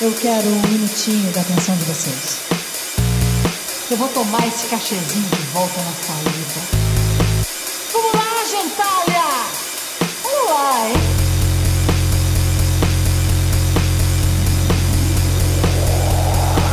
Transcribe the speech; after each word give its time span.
eu 0.00 0.12
quero 0.14 0.48
um 0.48 0.62
minutinho 0.68 1.30
da 1.32 1.42
atenção 1.42 1.76
de 1.76 1.84
vocês. 1.84 2.40
Eu 3.90 3.98
vou 3.98 4.08
tomar 4.08 4.46
esse 4.46 4.66
cachezinho 4.66 5.28
de 5.28 5.42
volta 5.52 5.78
na 5.82 5.92
saída. 6.00 6.60
Vamos 7.92 8.12
lá, 8.14 8.44
gentalha! 8.50 9.28
Vamos 10.22 10.50
lá, 10.50 10.88
hein? 10.88 10.94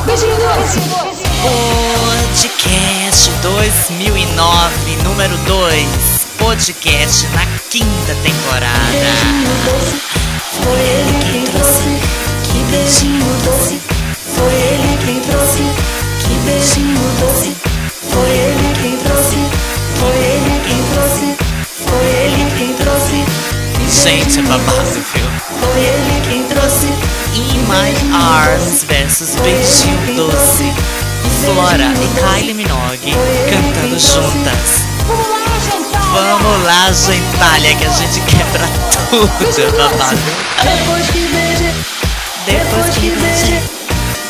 Beijinho 0.06 0.38
doce! 0.38 0.80
Podcast 2.38 3.30
2009, 3.42 4.96
número 5.04 5.38
2. 5.38 6.28
Podcast 6.38 7.28
na 7.28 7.46
quinta 7.70 8.16
temporada. 8.24 9.58
Foi 10.64 10.80
ele 10.80 11.14
quem 11.24 11.44
trouxe, 11.44 11.84
que 12.00 12.07
beijinho 12.70 13.26
doce. 13.44 13.80
Foi 14.36 14.54
ele 14.54 14.98
quem 15.06 15.20
trouxe, 15.22 15.64
que 16.20 16.34
beijinho 16.46 17.00
doce. 17.20 17.56
Foi 18.10 18.30
ele 18.30 18.74
quem 18.82 18.98
trouxe, 18.98 19.38
foi 19.96 20.16
ele 20.16 20.62
quem 20.68 20.84
trouxe, 20.94 21.36
foi 21.86 22.06
ele 22.06 22.52
quem 22.58 22.74
trouxe. 22.74 23.26
Gente, 23.90 24.40
é 24.40 24.42
beijinho 24.42 24.48
babado, 24.48 24.92
viu? 24.92 25.26
Foi 25.60 25.82
ele 25.82 26.22
quem 26.30 26.44
trouxe. 26.44 26.88
In 27.34 27.60
My 27.68 27.94
Arms 28.14 28.84
versus 28.84 29.36
Beijinho 29.42 30.16
Doce. 30.16 30.74
Flora 31.46 31.94
e 31.94 32.08
Kylie 32.20 32.54
Minogue 32.54 33.14
cantando 33.50 34.00
juntas. 34.00 34.88
Vamos 35.06 35.28
lá, 35.30 35.60
gentalha! 35.60 36.08
Vamos 36.14 36.64
lá, 36.64 36.92
gentalha, 36.92 37.76
que 37.76 37.86
a 37.86 37.90
gente 37.90 38.22
quebra 38.22 38.68
tudo, 39.10 39.78
babado. 39.78 40.18
Depois 40.64 41.08
que 41.10 41.20
beijei, 41.28 41.74
depois 42.48 42.96
que 42.98 43.10
beijei, 43.12 43.62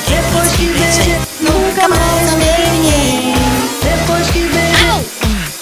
depois 0.07 0.51
que 0.53 0.65
beijei, 0.67 1.15
nunca 1.41 1.87
mais 1.87 2.33
amei 2.33 2.67
ninguém. 2.71 3.33
Depois 3.83 4.27
que 4.29 4.39
beijei, 4.39 5.05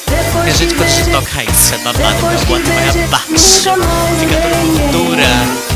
E 0.07 0.11
depois 0.11 0.45
a 0.45 0.51
que 0.51 0.57
gente 0.57 0.75
quando 0.75 0.83
a 0.83 0.87
gente 0.87 1.03
beijei, 1.09 1.13
toca 1.13 1.43
isso, 1.43 1.73
é 1.73 1.77
babado, 1.79 1.99
meu 2.01 2.13
depois 2.15 2.39
que 2.41 2.45
bota 2.47 2.71
vai 2.71 2.83
beijei, 2.83 3.03
abaixo. 3.03 3.69
nunca 3.69 3.77
mais 3.87 4.19
Fica 4.19 4.57
ninguém. 4.63 4.91
dura. 4.91 5.74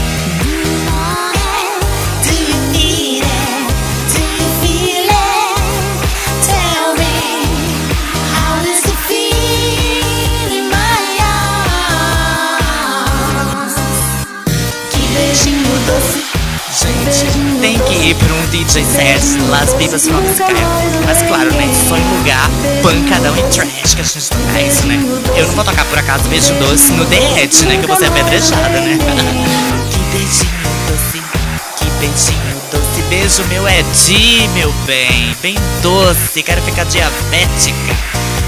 Ir 17.90 18.16
pra 18.16 18.34
um 18.34 18.46
DJ 18.48 18.86
set 18.86 19.42
Las 19.50 19.74
Bibas 19.74 20.08
from 20.08 20.22
the 20.22 20.32
Sky. 20.32 20.54
Mas 21.06 21.22
claro, 21.24 21.52
né? 21.54 21.68
Só 21.88 21.98
em 21.98 22.18
lugar 22.18 22.50
pancadão 22.84 23.36
e 23.36 23.44
trash 23.44 23.96
que 23.96 24.02
a 24.02 24.04
gente 24.04 24.30
toca 24.30 24.62
isso, 24.62 24.86
né? 24.86 25.00
Eu 25.36 25.48
não 25.48 25.56
vou 25.56 25.64
tocar 25.64 25.86
por 25.86 25.98
acaso 25.98 26.24
beijo 26.30 26.54
doce 26.56 26.92
no 26.94 27.06
derrete, 27.06 27.66
né? 27.66 27.78
Que 27.78 27.84
eu 27.84 27.88
vou 27.88 27.98
ser 27.98 28.06
apedrejada, 28.06 28.82
né? 28.82 28.98
que 29.90 30.00
beijinho 30.18 30.50
doce, 30.88 31.24
que 31.78 31.86
beijinho 32.00 32.62
doce. 32.72 33.02
Beijo 33.10 33.44
meu 33.46 33.68
é 33.68 33.82
de, 33.82 34.48
meu 34.50 34.72
bem. 34.86 35.36
Bem 35.42 35.56
doce, 35.82 36.44
quero 36.44 36.62
ficar 36.62 36.86
diabética. 36.86 37.98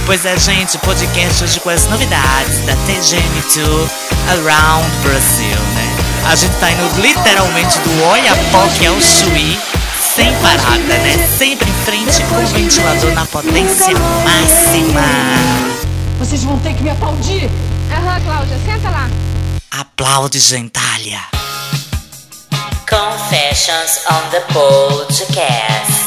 Pois 0.05 0.25
é, 0.25 0.37
gente, 0.37 0.77
podcast 0.79 1.43
hoje 1.43 1.59
com 1.59 1.69
as 1.69 1.85
novidades 1.87 2.59
da 2.65 2.73
TGM2 2.73 3.89
Around 4.29 4.97
Brazil? 5.03 5.70
A 6.29 6.35
gente 6.35 6.55
tá 6.59 6.71
indo 6.71 7.01
literalmente 7.01 7.79
do 7.79 8.03
Oiapoque 8.05 8.85
ao 8.85 8.99
Chuí, 9.01 9.59
sem 10.15 10.33
parada, 10.35 10.77
né? 10.77 11.27
Sempre 11.37 11.69
em 11.69 11.73
frente 11.85 12.23
com 12.29 12.35
o 12.35 12.47
ventilador 12.47 13.13
na 13.13 13.25
potência 13.25 13.93
máxima. 14.23 15.01
Vocês 16.19 16.43
vão 16.43 16.57
ter 16.59 16.73
que 16.75 16.83
me 16.83 16.91
aplaudir! 16.91 17.49
Aham, 17.91 18.21
Cláudia, 18.21 18.57
senta 18.65 18.89
lá. 18.89 19.09
Aplaude, 19.71 20.39
gentalha. 20.39 21.19
Confessions 22.87 24.01
on 24.09 24.29
the 24.29 24.41
Podcast. 24.53 26.00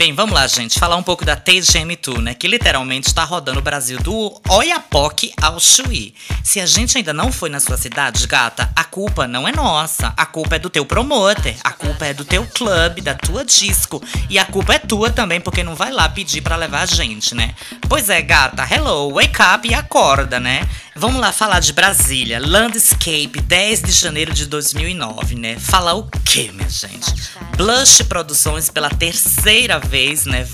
Bem, 0.00 0.14
vamos 0.14 0.34
lá, 0.34 0.46
gente, 0.46 0.78
falar 0.78 0.96
um 0.96 1.02
pouco 1.02 1.26
da 1.26 1.36
TGM2, 1.36 2.22
né? 2.22 2.32
Que 2.32 2.48
literalmente 2.48 3.08
está 3.08 3.22
rodando 3.22 3.58
o 3.58 3.62
Brasil 3.62 3.98
do 3.98 4.40
Oiapoque 4.48 5.30
ao 5.38 5.60
Chuí. 5.60 6.14
Se 6.42 6.58
a 6.58 6.64
gente 6.64 6.96
ainda 6.96 7.12
não 7.12 7.30
foi 7.30 7.50
na 7.50 7.60
sua 7.60 7.76
cidade, 7.76 8.26
gata, 8.26 8.72
a 8.74 8.82
culpa 8.82 9.28
não 9.28 9.46
é 9.46 9.52
nossa. 9.52 10.14
A 10.16 10.24
culpa 10.24 10.56
é 10.56 10.58
do 10.58 10.70
teu 10.70 10.86
promoter, 10.86 11.54
a 11.62 11.72
culpa 11.72 12.06
é 12.06 12.14
do 12.14 12.24
teu 12.24 12.46
clube, 12.46 13.02
da 13.02 13.14
tua 13.14 13.44
disco. 13.44 14.02
E 14.30 14.38
a 14.38 14.44
culpa 14.46 14.72
é 14.72 14.78
tua 14.78 15.10
também, 15.10 15.38
porque 15.38 15.62
não 15.62 15.74
vai 15.74 15.92
lá 15.92 16.08
pedir 16.08 16.40
pra 16.40 16.56
levar 16.56 16.80
a 16.80 16.86
gente, 16.86 17.34
né? 17.34 17.54
Pois 17.86 18.08
é, 18.08 18.22
gata, 18.22 18.66
hello, 18.74 19.12
wake 19.12 19.42
up 19.54 19.68
e 19.68 19.74
acorda, 19.74 20.40
né? 20.40 20.66
Vamos 20.96 21.20
lá 21.20 21.32
falar 21.32 21.60
de 21.60 21.72
Brasília, 21.72 22.40
Landscape, 22.40 23.40
10 23.46 23.82
de 23.82 23.92
janeiro 23.92 24.34
de 24.34 24.44
2009, 24.46 25.36
né? 25.36 25.56
Falar 25.58 25.94
o 25.94 26.10
quê, 26.24 26.50
minha 26.52 26.68
gente? 26.68 27.14
Blush 27.56 28.02
Produções, 28.02 28.68
pela 28.68 28.90
terceira 28.90 29.78
vez, 29.78 30.26
né? 30.26 30.46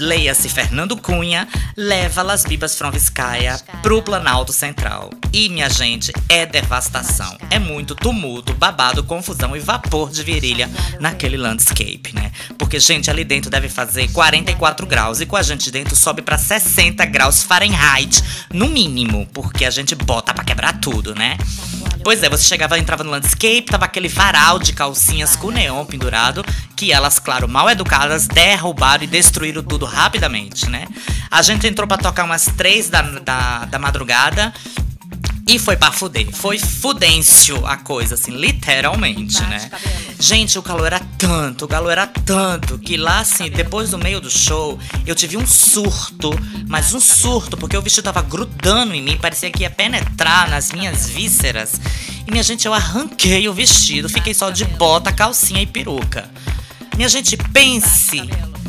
Leia-se 0.00 0.48
Fernando 0.48 0.96
Cunha, 0.96 1.46
leva 1.76 2.22
Las 2.22 2.44
Bibas 2.44 2.76
from 2.76 2.90
Vizcaya 2.90 3.60
pro 3.80 4.02
Planalto 4.02 4.52
Central. 4.52 5.10
E, 5.32 5.48
minha 5.48 5.68
gente, 5.68 6.12
é 6.28 6.44
devastação. 6.44 7.36
É 7.48 7.60
muito 7.60 7.94
tumulto, 7.94 8.52
babado, 8.54 9.04
confusão 9.04 9.54
e 9.56 9.60
vapor 9.60 10.10
de 10.10 10.22
virilha 10.24 10.68
naquele 10.98 11.36
landscape, 11.36 12.12
né? 12.12 12.32
Porque, 12.58 12.80
gente, 12.80 13.08
ali 13.08 13.22
dentro 13.22 13.50
deve 13.50 13.68
fazer 13.68 14.10
44 14.10 14.86
graus 14.86 15.20
e 15.20 15.26
com 15.26 15.36
a 15.36 15.42
gente 15.42 15.70
dentro 15.70 15.94
sobe 15.94 16.22
pra 16.22 16.38
60 16.38 17.04
graus 17.04 17.44
Fahrenheit, 17.44 18.22
no 18.52 18.68
mínimo, 18.68 19.28
porque 19.32 19.64
a 19.64 19.70
gente 19.74 19.94
bota 19.94 20.32
pra 20.32 20.44
quebrar 20.44 20.80
tudo, 20.80 21.14
né? 21.14 21.36
Pois 22.02 22.22
é, 22.22 22.28
você 22.28 22.44
chegava, 22.44 22.78
entrava 22.78 23.02
no 23.02 23.10
landscape, 23.10 23.62
tava 23.62 23.86
aquele 23.86 24.08
varal 24.08 24.58
de 24.58 24.72
calcinhas 24.74 25.36
com 25.36 25.50
neon 25.50 25.84
pendurado, 25.86 26.44
que 26.76 26.92
elas, 26.92 27.18
claro, 27.18 27.48
mal 27.48 27.68
educadas, 27.70 28.26
derrubaram 28.26 29.04
e 29.04 29.06
destruíram 29.06 29.62
tudo 29.62 29.86
rapidamente, 29.86 30.68
né? 30.68 30.86
A 31.30 31.40
gente 31.40 31.66
entrou 31.66 31.88
pra 31.88 31.96
tocar 31.96 32.24
umas 32.24 32.44
três 32.56 32.90
da, 32.90 33.00
da, 33.00 33.64
da 33.64 33.78
madrugada. 33.78 34.52
E 35.46 35.58
foi 35.58 35.76
pra 35.76 35.92
fuder. 35.92 36.26
Foi 36.32 36.58
fudêncio 36.58 37.66
a 37.66 37.76
coisa, 37.76 38.14
assim, 38.14 38.32
literalmente, 38.32 39.42
né? 39.42 39.70
Gente, 40.18 40.58
o 40.58 40.62
calor 40.62 40.86
era 40.86 41.00
tanto, 41.18 41.66
o 41.66 41.68
calor 41.68 41.92
era 41.92 42.06
tanto, 42.06 42.78
que 42.78 42.96
lá, 42.96 43.20
assim, 43.20 43.50
depois 43.50 43.90
do 43.90 43.98
meio 43.98 44.20
do 44.20 44.30
show, 44.30 44.78
eu 45.06 45.14
tive 45.14 45.36
um 45.36 45.46
surto, 45.46 46.30
mas 46.66 46.94
um 46.94 47.00
surto, 47.00 47.58
porque 47.58 47.76
o 47.76 47.82
vestido 47.82 48.04
tava 48.04 48.22
grudando 48.22 48.94
em 48.94 49.02
mim, 49.02 49.18
parecia 49.18 49.50
que 49.50 49.62
ia 49.62 49.70
penetrar 49.70 50.48
nas 50.48 50.72
minhas 50.72 51.08
vísceras. 51.08 51.78
E, 52.26 52.30
minha 52.30 52.42
gente, 52.42 52.64
eu 52.66 52.72
arranquei 52.72 53.46
o 53.46 53.52
vestido, 53.52 54.08
fiquei 54.08 54.32
só 54.32 54.50
de 54.50 54.64
bota, 54.64 55.12
calcinha 55.12 55.60
e 55.60 55.66
peruca. 55.66 56.30
Minha 56.96 57.08
gente, 57.08 57.36
pense, 57.36 58.22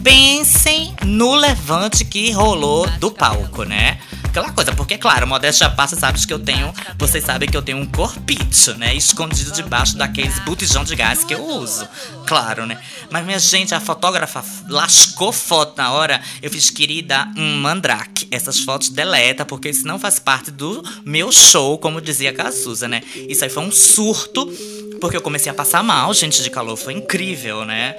pensem 0.03 0.93
no 1.05 1.35
levante 1.35 2.03
que 2.03 2.31
rolou 2.31 2.85
do 2.99 3.11
palco, 3.11 3.63
né? 3.63 3.99
Aquela 4.35 4.51
coisa, 4.51 4.73
porque, 4.73 4.97
claro, 4.97 5.25
modéstia 5.25 5.69
parte, 5.69 5.95
sabe 5.95 6.19
que 6.27 6.33
eu 6.33 6.37
tenho. 6.39 6.73
Vocês 6.97 7.23
sabem 7.23 7.47
que 7.47 7.55
eu 7.55 7.61
tenho 7.61 7.77
um 7.77 7.85
corpite, 7.85 8.73
né? 8.73 8.93
Escondido 8.93 9.49
debaixo 9.53 9.95
daqueles 9.95 10.37
botijão 10.39 10.83
de 10.83 10.93
gás 10.93 11.23
que 11.23 11.33
eu 11.33 11.41
uso. 11.41 11.87
Claro, 12.27 12.65
né? 12.65 12.77
Mas, 13.09 13.25
minha 13.25 13.39
gente, 13.39 13.73
a 13.73 13.79
fotógrafa 13.79 14.43
lascou 14.67 15.31
foto 15.31 15.77
na 15.77 15.93
hora. 15.93 16.19
Eu 16.41 16.51
fiz, 16.51 16.69
querida, 16.69 17.29
um 17.37 17.61
mandrake. 17.61 18.27
Essas 18.29 18.59
fotos 18.59 18.89
deleta, 18.89 19.45
porque 19.45 19.69
isso 19.69 19.87
não 19.87 19.97
faz 19.97 20.19
parte 20.19 20.51
do 20.51 20.83
meu 21.05 21.31
show, 21.31 21.77
como 21.77 22.01
dizia 22.01 22.31
a 22.31 22.33
Cazuza, 22.33 22.89
né? 22.89 23.03
Isso 23.15 23.41
aí 23.41 23.49
foi 23.49 23.63
um 23.63 23.71
surto. 23.71 24.51
Porque 24.99 25.15
eu 25.15 25.21
comecei 25.21 25.49
a 25.49 25.55
passar 25.55 25.81
mal, 25.81 26.13
gente, 26.13 26.43
de 26.43 26.49
calor. 26.49 26.75
Foi 26.75 26.91
incrível, 26.91 27.63
né? 27.63 27.95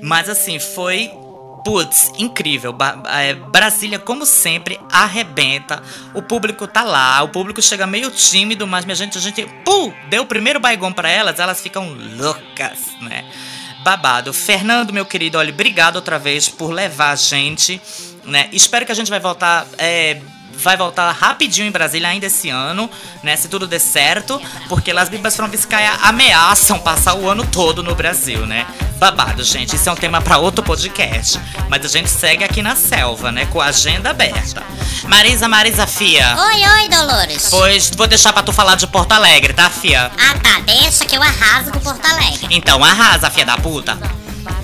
Mas 0.00 0.30
assim, 0.30 0.58
foi 0.58 1.10
Putz, 1.64 2.12
incrível. 2.18 2.76
É, 3.08 3.32
Brasília, 3.32 3.98
como 3.98 4.26
sempre, 4.26 4.78
arrebenta. 4.92 5.82
O 6.12 6.20
público 6.20 6.66
tá 6.66 6.82
lá, 6.82 7.22
o 7.22 7.28
público 7.28 7.62
chega 7.62 7.86
meio 7.86 8.10
tímido, 8.10 8.66
mas 8.66 8.84
minha 8.84 8.94
gente, 8.94 9.16
a 9.16 9.20
gente, 9.20 9.46
pum, 9.64 9.90
deu 10.10 10.22
o 10.22 10.26
primeiro 10.26 10.60
baigão 10.60 10.92
pra 10.92 11.08
elas, 11.08 11.38
elas 11.38 11.62
ficam 11.62 11.88
loucas, 12.18 12.78
né? 13.00 13.24
Babado. 13.82 14.32
Fernando, 14.32 14.92
meu 14.92 15.06
querido, 15.06 15.38
olha, 15.38 15.52
obrigado 15.52 15.96
outra 15.96 16.18
vez 16.18 16.48
por 16.48 16.70
levar 16.70 17.12
a 17.12 17.16
gente, 17.16 17.80
né? 18.24 18.48
Espero 18.52 18.84
que 18.84 18.92
a 18.92 18.94
gente 18.94 19.10
vai 19.10 19.20
voltar. 19.20 19.66
É, 19.78 20.20
vai 20.58 20.76
voltar 20.76 21.10
rapidinho 21.12 21.66
em 21.66 21.70
Brasília 21.70 22.08
ainda 22.08 22.26
esse 22.26 22.50
ano, 22.50 22.90
né? 23.22 23.36
Se 23.36 23.48
tudo 23.48 23.66
der 23.66 23.80
certo, 23.80 24.40
porque 24.68 24.92
Las 24.92 25.08
Bibas 25.08 25.36
from 25.36 25.48
Vizcaya 25.48 25.92
ameaçam 26.02 26.78
passar 26.78 27.14
o 27.14 27.28
ano 27.28 27.46
todo 27.46 27.82
no 27.82 27.94
Brasil, 27.94 28.46
né? 28.46 28.66
Babado, 28.98 29.42
gente. 29.42 29.76
Isso 29.76 29.88
é 29.88 29.92
um 29.92 29.96
tema 29.96 30.20
pra 30.20 30.38
outro 30.38 30.64
podcast. 30.64 31.38
Mas 31.68 31.84
a 31.84 31.88
gente 31.88 32.08
segue 32.08 32.44
aqui 32.44 32.62
na 32.62 32.76
selva, 32.76 33.30
né? 33.32 33.46
Com 33.46 33.60
a 33.60 33.66
agenda 33.66 34.10
aberta. 34.10 34.62
Marisa, 35.08 35.48
Marisa, 35.48 35.86
Fia. 35.86 36.36
Oi, 36.38 36.82
oi, 36.82 36.88
Dolores. 36.88 37.48
Pois 37.50 37.90
vou 37.90 38.06
deixar 38.06 38.32
pra 38.32 38.42
tu 38.42 38.52
falar 38.52 38.76
de 38.76 38.86
Porto 38.86 39.12
Alegre, 39.12 39.52
tá, 39.52 39.68
Fia? 39.68 40.10
Ah, 40.18 40.38
tá. 40.38 40.60
Deixa 40.60 41.04
que 41.04 41.16
eu 41.16 41.22
arraso 41.22 41.70
com 41.72 41.80
Porto 41.80 42.06
Alegre. 42.06 42.46
Então 42.50 42.82
arrasa, 42.82 43.30
Fia 43.30 43.44
da 43.44 43.58
puta. 43.58 43.98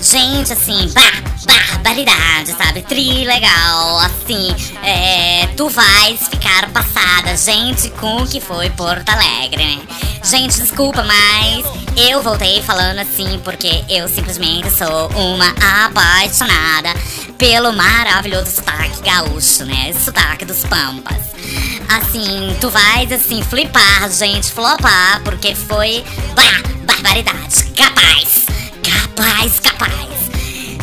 Gente, 0.01 0.53
assim, 0.53 0.91
bah, 0.93 1.11
barbaridade, 1.45 2.55
sabe? 2.57 2.81
Tri 2.83 3.25
legal, 3.25 3.99
assim, 3.99 4.55
é, 4.83 5.47
tu 5.57 5.69
vais 5.69 6.19
ficar 6.27 6.69
passada, 6.71 7.35
gente, 7.35 7.89
com 7.91 8.17
o 8.17 8.27
que 8.27 8.39
foi 8.39 8.69
Porto 8.71 9.09
Alegre, 9.09 9.63
né? 9.63 9.81
Gente, 10.23 10.59
desculpa, 10.59 11.03
mas 11.03 11.65
eu 11.97 12.21
voltei 12.21 12.61
falando 12.61 12.99
assim 12.99 13.39
porque 13.43 13.83
eu 13.89 14.07
simplesmente 14.07 14.69
sou 14.71 15.09
uma 15.09 15.49
apaixonada 15.85 16.93
pelo 17.37 17.73
maravilhoso 17.73 18.51
sotaque 18.51 19.01
gaúcho, 19.01 19.65
né? 19.65 19.91
Sotaque 19.93 20.45
dos 20.45 20.63
pampas. 20.63 21.17
Assim, 21.89 22.55
tu 22.61 22.69
vais, 22.69 23.11
assim, 23.11 23.41
flipar, 23.43 24.09
gente, 24.11 24.51
flopar, 24.51 25.21
porque 25.23 25.55
foi, 25.55 26.03
bah, 26.35 26.61
barbaridade, 26.85 27.63
capaz. 27.75 28.45
Capaz, 29.15 29.59
capaz. 29.59 30.09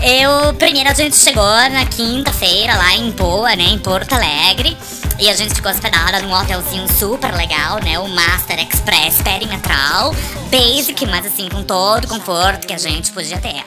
Eu, 0.02 0.54
primeiro 0.54 0.90
a 0.90 0.94
gente 0.94 1.16
chegou 1.16 1.42
na 1.42 1.86
quinta-feira 1.86 2.76
lá 2.76 2.94
em 2.94 3.10
Poa, 3.12 3.56
né, 3.56 3.64
em 3.64 3.78
Porto 3.78 4.12
Alegre. 4.12 4.76
E 5.18 5.28
a 5.28 5.34
gente 5.34 5.54
ficou 5.54 5.70
hospedada 5.70 6.20
num 6.20 6.32
hotelzinho 6.32 6.86
super 6.92 7.34
legal, 7.34 7.82
né, 7.82 7.98
o 7.98 8.08
Master 8.08 8.60
Express 8.60 9.22
perimetral. 9.22 10.14
Basic, 10.50 11.06
mas 11.06 11.26
assim, 11.26 11.48
com 11.48 11.62
todo 11.62 12.04
o 12.04 12.08
conforto 12.08 12.66
que 12.66 12.72
a 12.72 12.78
gente 12.78 13.10
podia 13.12 13.38
ter. 13.38 13.64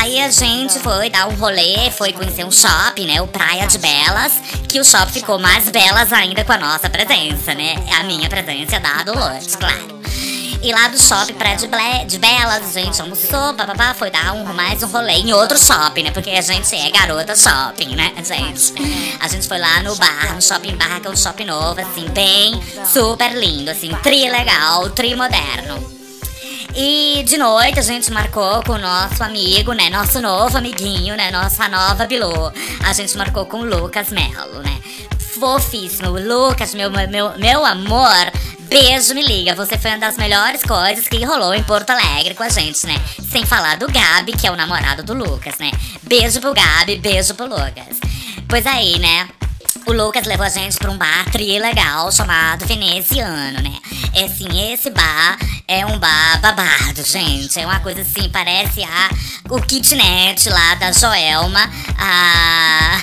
Aí 0.00 0.20
a 0.20 0.30
gente 0.30 0.78
foi 0.80 1.10
dar 1.10 1.28
um 1.28 1.34
rolê, 1.34 1.90
foi 1.90 2.12
conhecer 2.12 2.44
um 2.44 2.50
shopping, 2.50 3.06
né, 3.06 3.20
o 3.20 3.26
Praia 3.26 3.66
de 3.66 3.78
Belas. 3.78 4.32
Que 4.68 4.80
o 4.80 4.84
shopping 4.84 5.12
ficou 5.12 5.38
mais 5.38 5.68
belas 5.68 6.12
ainda 6.12 6.44
com 6.44 6.52
a 6.52 6.58
nossa 6.58 6.88
presença, 6.88 7.54
né, 7.54 7.76
a 8.00 8.04
minha 8.04 8.28
presença 8.28 8.80
da 8.80 9.02
Dolores, 9.04 9.54
claro. 9.54 10.02
E 10.62 10.70
lá 10.70 10.86
do 10.86 10.96
shopping 10.96 11.34
Praia 11.34 11.56
de, 11.56 11.66
Ble 11.66 12.04
de 12.06 12.18
Belas, 12.18 12.76
a 12.76 12.80
gente 12.80 13.02
almoçou, 13.02 13.52
papapá, 13.54 13.92
foi 13.94 14.12
dar 14.12 14.32
um, 14.32 14.44
mais 14.54 14.80
um 14.80 14.86
rolê 14.86 15.14
em 15.14 15.32
outro 15.32 15.58
shopping, 15.58 16.04
né? 16.04 16.12
Porque 16.12 16.30
a 16.30 16.40
gente 16.40 16.72
é 16.76 16.88
garota 16.88 17.34
shopping, 17.34 17.96
né, 17.96 18.12
gente? 18.22 18.72
A 19.18 19.26
gente 19.26 19.48
foi 19.48 19.58
lá 19.58 19.82
no 19.82 19.96
bar, 19.96 20.36
no 20.36 20.40
shopping 20.40 20.76
bar, 20.76 21.00
que 21.00 21.08
é 21.08 21.10
um 21.10 21.16
shopping 21.16 21.46
novo, 21.46 21.80
assim, 21.80 22.08
bem 22.10 22.62
super 22.86 23.32
lindo, 23.32 23.72
assim, 23.72 23.90
tri 24.04 24.30
legal, 24.30 24.88
tri 24.90 25.16
moderno. 25.16 25.84
E 26.76 27.24
de 27.26 27.36
noite 27.36 27.80
a 27.80 27.82
gente 27.82 28.12
marcou 28.12 28.62
com 28.62 28.74
o 28.74 28.78
nosso 28.78 29.20
amigo, 29.24 29.72
né? 29.72 29.90
Nosso 29.90 30.20
novo 30.20 30.56
amiguinho, 30.56 31.16
né? 31.16 31.32
Nossa 31.32 31.68
nova 31.68 32.06
Bilô. 32.06 32.52
A 32.84 32.92
gente 32.92 33.18
marcou 33.18 33.46
com 33.46 33.58
o 33.58 33.64
Lucas 33.64 34.10
Melo, 34.10 34.60
né? 34.60 34.80
Fofíssimo. 35.38 36.10
Lucas, 36.10 36.74
meu, 36.74 36.90
meu, 36.90 37.38
meu 37.38 37.64
amor. 37.64 38.32
Beijo, 38.68 39.14
me 39.14 39.22
liga. 39.22 39.54
Você 39.54 39.76
foi 39.76 39.90
uma 39.90 39.98
das 39.98 40.16
melhores 40.16 40.62
coisas 40.62 41.06
que 41.08 41.24
rolou 41.24 41.54
em 41.54 41.62
Porto 41.62 41.90
Alegre 41.90 42.34
com 42.34 42.42
a 42.42 42.48
gente, 42.48 42.86
né? 42.86 42.94
Sem 43.30 43.44
falar 43.44 43.76
do 43.76 43.86
Gabi, 43.86 44.32
que 44.32 44.46
é 44.46 44.50
o 44.50 44.56
namorado 44.56 45.02
do 45.02 45.14
Lucas, 45.14 45.58
né? 45.58 45.70
Beijo 46.02 46.40
pro 46.40 46.54
Gabi, 46.54 46.96
beijo 46.96 47.34
pro 47.34 47.46
Lucas. 47.46 47.98
Pois 48.48 48.66
aí, 48.66 48.98
né? 48.98 49.28
O 49.86 49.92
Lucas 49.92 50.26
levou 50.26 50.46
a 50.46 50.48
gente 50.48 50.78
pra 50.78 50.90
um 50.90 50.96
bar 50.96 51.30
tri 51.30 51.58
legal 51.58 52.10
chamado 52.12 52.64
Veneziano, 52.66 53.60
né? 53.60 53.74
É 54.14 54.24
assim, 54.24 54.72
esse 54.72 54.90
bar 54.90 55.36
é 55.72 55.86
um 55.86 55.98
bar 55.98 56.38
babado, 56.42 57.02
gente. 57.02 57.58
É 57.58 57.64
uma 57.64 57.80
coisa 57.80 58.02
assim, 58.02 58.28
parece 58.28 58.84
a, 58.84 59.10
o 59.48 59.58
kitnet 59.58 60.50
lá 60.50 60.74
da 60.74 60.92
Joelma. 60.92 61.60
Ah, 61.98 62.98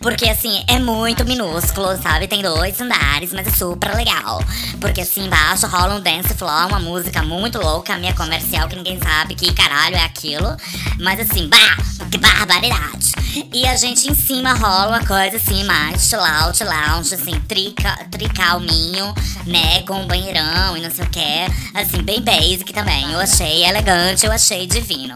porque 0.00 0.30
assim, 0.30 0.64
é 0.66 0.78
muito 0.78 1.22
minúsculo, 1.24 1.94
sabe? 2.02 2.26
Tem 2.26 2.40
dois 2.40 2.80
andares, 2.80 3.30
mas 3.34 3.46
é 3.46 3.50
super 3.50 3.94
legal. 3.94 4.42
Porque 4.80 5.02
assim, 5.02 5.26
embaixo 5.26 5.66
rola 5.66 5.96
um 5.96 6.00
dance 6.00 6.32
floor, 6.32 6.68
uma 6.68 6.78
música 6.78 7.22
muito 7.22 7.58
louca, 7.58 7.98
minha 7.98 8.14
comercial, 8.14 8.68
que 8.68 8.76
ninguém 8.76 8.98
sabe 8.98 9.34
que 9.34 9.52
caralho 9.52 9.96
é 9.96 10.04
aquilo. 10.04 10.56
Mas 10.98 11.20
assim, 11.20 11.46
bah, 11.46 11.76
que 12.10 12.16
barbaridade. 12.16 13.12
E 13.52 13.66
a 13.66 13.76
gente 13.76 14.08
em 14.08 14.14
cima 14.14 14.54
rola 14.54 14.96
uma 14.98 15.06
coisa 15.06 15.36
assim, 15.36 15.64
mais 15.64 16.06
chill 16.08 16.20
out, 16.20 16.62
lounge, 16.62 17.14
assim, 17.14 17.38
trica, 17.48 17.98
tricalminho, 18.10 19.12
né? 19.46 19.82
Com 19.82 20.02
um 20.02 20.06
banheirão 20.06 20.76
e 20.76 20.80
não 20.80 20.90
sei 20.90 21.04
o 21.04 21.10
que. 21.10 21.74
Assim, 21.74 22.02
bem 22.02 22.13
basic 22.20 22.72
também. 22.72 23.12
Eu 23.12 23.20
achei 23.20 23.64
elegante, 23.64 24.26
eu 24.26 24.32
achei 24.32 24.66
divino. 24.66 25.14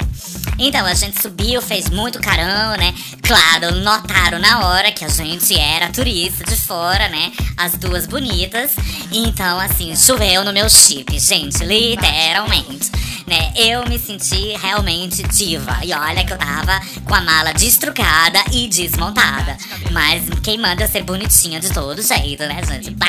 Então, 0.58 0.84
a 0.84 0.94
gente 0.94 1.22
subiu, 1.22 1.62
fez 1.62 1.88
muito 1.88 2.18
carão, 2.18 2.76
né? 2.76 2.92
Claro, 3.22 3.76
notaram 3.76 4.40
na 4.40 4.66
hora 4.66 4.90
que 4.90 5.04
a 5.04 5.08
gente 5.08 5.56
era 5.56 5.88
turista 5.88 6.44
de 6.44 6.56
fora, 6.56 7.08
né? 7.08 7.30
As 7.56 7.74
duas 7.74 8.06
bonitas. 8.06 8.72
Então, 9.12 9.60
assim, 9.60 9.94
choveu 9.94 10.44
no 10.44 10.52
meu 10.52 10.68
chip, 10.68 11.16
gente, 11.18 11.64
literalmente. 11.64 12.90
Né? 13.24 13.52
Eu 13.54 13.86
me 13.86 13.98
senti 13.98 14.56
realmente 14.56 15.22
diva. 15.22 15.78
E 15.84 15.92
olha 15.92 16.24
que 16.24 16.32
eu 16.32 16.38
tava 16.38 16.80
com 17.04 17.14
a 17.14 17.20
mala 17.20 17.52
destrucada 17.52 18.42
e 18.50 18.66
desmontada. 18.66 19.56
Mas 19.92 20.24
quem 20.42 20.58
manda 20.58 20.88
ser 20.88 21.02
bonitinha 21.04 21.60
de 21.60 21.70
todo 21.70 22.02
jeito, 22.02 22.42
né, 22.46 22.62
gente? 22.66 22.90
Bah, 22.92 23.06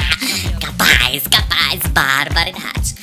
capaz, 0.59 1.23
capaz, 1.27 1.79
barbaridade. 1.91 2.95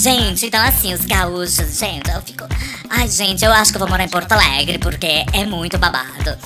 Gente, 0.00 0.46
então 0.46 0.64
assim, 0.64 0.94
os 0.94 1.04
gaúchos, 1.04 1.78
gente, 1.78 2.10
eu 2.10 2.22
fico. 2.22 2.48
Ai, 2.88 3.06
gente, 3.06 3.44
eu 3.44 3.52
acho 3.52 3.70
que 3.70 3.76
eu 3.76 3.80
vou 3.80 3.88
morar 3.90 4.04
em 4.04 4.08
Porto 4.08 4.32
Alegre 4.32 4.78
porque 4.78 5.26
é 5.30 5.44
muito 5.44 5.76
babado. 5.76 6.38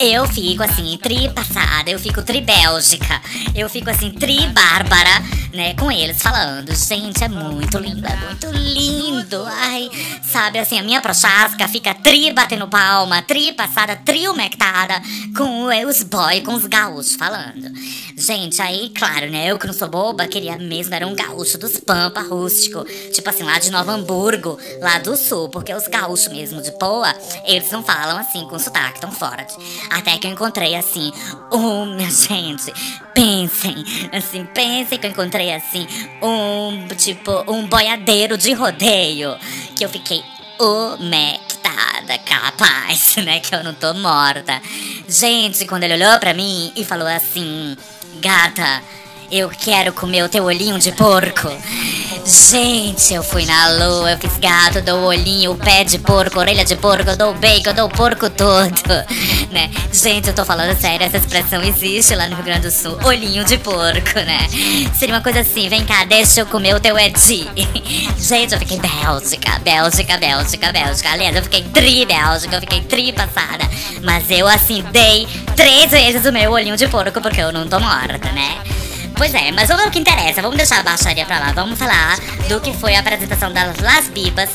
Eu 0.00 0.26
fico 0.26 0.62
assim, 0.62 0.96
tri 0.96 1.28
passada, 1.28 1.90
eu 1.90 1.98
fico 1.98 2.22
tri 2.22 2.40
Bélgica, 2.40 3.20
eu 3.54 3.68
fico 3.68 3.90
assim, 3.90 4.12
tri 4.12 4.46
Bárbara, 4.46 5.10
né, 5.52 5.74
com 5.74 5.90
eles 5.90 6.20
falando. 6.22 6.74
Gente, 6.74 7.22
é 7.22 7.28
muito 7.28 7.78
lindo, 7.78 8.06
é 8.06 8.16
muito 8.16 8.46
lindo. 8.50 9.42
Ai, 9.46 9.90
sabe 10.24 10.58
assim, 10.58 10.78
a 10.78 10.82
minha 10.82 11.00
prochasca 11.00 11.68
fica 11.68 11.94
tri 11.94 12.32
batendo 12.32 12.66
palma, 12.68 13.22
tri 13.22 13.52
passada, 13.52 13.96
tri 13.96 14.28
umectada 14.28 15.00
com 15.36 15.66
os 15.86 16.02
boy, 16.02 16.40
com 16.40 16.54
os 16.54 16.66
gaúchos 16.66 17.14
falando. 17.14 17.70
Gente, 18.16 18.60
aí, 18.62 18.90
claro, 18.90 19.30
né, 19.30 19.50
eu 19.50 19.58
que 19.58 19.66
não 19.66 19.74
sou 19.74 19.88
boba, 19.88 20.26
queria 20.26 20.56
mesmo, 20.56 20.94
era 20.94 21.06
um 21.06 21.14
gaúcho 21.14 21.58
dos 21.58 21.78
Pampa 21.78 22.20
rústico, 22.20 22.84
tipo 23.12 23.28
assim, 23.28 23.42
lá 23.42 23.58
de 23.58 23.70
Novo 23.70 23.90
Hamburgo, 23.90 24.58
lá 24.80 24.98
do 24.98 25.16
sul, 25.16 25.48
porque 25.48 25.74
os 25.74 25.86
gaúchos 25.88 26.28
mesmo 26.28 26.62
de 26.62 26.72
Poa, 26.78 27.14
eles 27.44 27.70
não 27.70 27.82
falam 27.82 28.18
assim 28.18 28.46
com 28.46 28.58
sotaque 28.58 29.00
tão 29.00 29.10
forte. 29.10 29.54
Até 29.90 30.16
que 30.18 30.26
eu 30.26 30.30
encontrei 30.30 30.74
assim, 30.74 31.12
um, 31.52 31.96
minha 31.96 32.10
gente, 32.12 32.72
pensem, 33.14 33.84
assim, 34.12 34.44
pensem 34.44 34.98
que 34.98 35.06
eu 35.06 35.10
encontrei 35.10 35.41
assim, 35.50 35.86
um, 36.20 36.86
tipo, 36.94 37.44
um 37.50 37.66
boiadeiro 37.66 38.36
de 38.36 38.52
rodeio, 38.52 39.36
que 39.74 39.84
eu 39.84 39.88
fiquei 39.88 40.22
umectada, 40.60 42.18
capaz, 42.18 43.16
né, 43.24 43.40
que 43.40 43.54
eu 43.54 43.64
não 43.64 43.74
tô 43.74 43.94
morta. 43.94 44.60
Gente, 45.08 45.66
quando 45.66 45.84
ele 45.84 45.94
olhou 45.94 46.18
pra 46.18 46.34
mim 46.34 46.72
e 46.76 46.84
falou 46.84 47.08
assim, 47.08 47.76
gata, 48.20 48.82
eu 49.32 49.48
quero 49.48 49.94
comer 49.94 50.22
o 50.22 50.28
teu 50.28 50.44
olhinho 50.44 50.78
de 50.78 50.92
porco. 50.92 51.48
Gente, 52.26 53.14
eu 53.14 53.22
fui 53.22 53.46
na 53.46 53.68
lua, 53.68 54.12
eu 54.12 54.18
fiz 54.18 54.36
gato, 54.36 54.82
dou 54.82 55.04
olhinho, 55.04 55.52
o 55.52 55.56
pé 55.56 55.84
de 55.84 55.98
porco, 55.98 56.38
orelha 56.38 56.66
de 56.66 56.76
porco, 56.76 57.16
dou 57.16 57.32
bacon, 57.32 57.72
dou 57.72 57.88
porco 57.88 58.28
todo, 58.28 58.92
né? 59.50 59.70
Gente, 59.90 60.28
eu 60.28 60.34
tô 60.34 60.44
falando 60.44 60.78
sério, 60.78 61.06
essa 61.06 61.16
expressão 61.16 61.62
existe 61.62 62.14
lá 62.14 62.28
no 62.28 62.36
Rio 62.36 62.44
Grande 62.44 62.68
do 62.68 62.70
Sul, 62.70 62.98
olhinho 63.04 63.42
de 63.42 63.56
porco, 63.56 64.20
né? 64.20 64.46
Seria 64.94 65.14
uma 65.14 65.22
coisa 65.22 65.40
assim, 65.40 65.66
vem 65.66 65.82
cá, 65.86 66.04
deixa 66.04 66.40
eu 66.40 66.46
comer 66.46 66.74
o 66.74 66.80
teu 66.80 66.98
Edi. 66.98 67.48
Gente, 68.18 68.52
eu 68.52 68.58
fiquei 68.58 68.78
Bélgica, 68.78 69.58
Bélgica, 69.60 70.18
Bélgica, 70.18 70.72
Bélgica. 70.72 71.10
Aliás, 71.10 71.34
eu 71.34 71.42
fiquei 71.42 71.62
tri 71.62 72.04
Bélgica, 72.04 72.56
eu 72.56 72.60
fiquei 72.60 72.82
tri 72.82 73.12
passada. 73.12 73.64
Mas 74.02 74.30
eu, 74.30 74.46
assim, 74.46 74.84
dei 74.92 75.26
três 75.56 75.90
vezes 75.90 76.26
o 76.26 76.32
meu 76.32 76.52
olhinho 76.52 76.76
de 76.76 76.86
porco 76.86 77.18
porque 77.22 77.40
eu 77.40 77.50
não 77.50 77.66
tô 77.66 77.80
morta, 77.80 78.30
né? 78.32 78.81
Pois 79.22 79.34
é, 79.36 79.52
mas 79.52 79.68
vamos 79.68 79.84
ao 79.84 79.90
que 79.92 80.00
interessa, 80.00 80.42
vamos 80.42 80.56
deixar 80.56 80.80
a 80.80 80.82
baixaria 80.82 81.24
pra 81.24 81.38
lá, 81.38 81.52
vamos 81.52 81.78
falar 81.78 82.18
do 82.48 82.60
que 82.60 82.72
foi 82.72 82.96
a 82.96 82.98
apresentação 82.98 83.52
das 83.52 83.78
Las 83.78 84.08
Bibas 84.08 84.50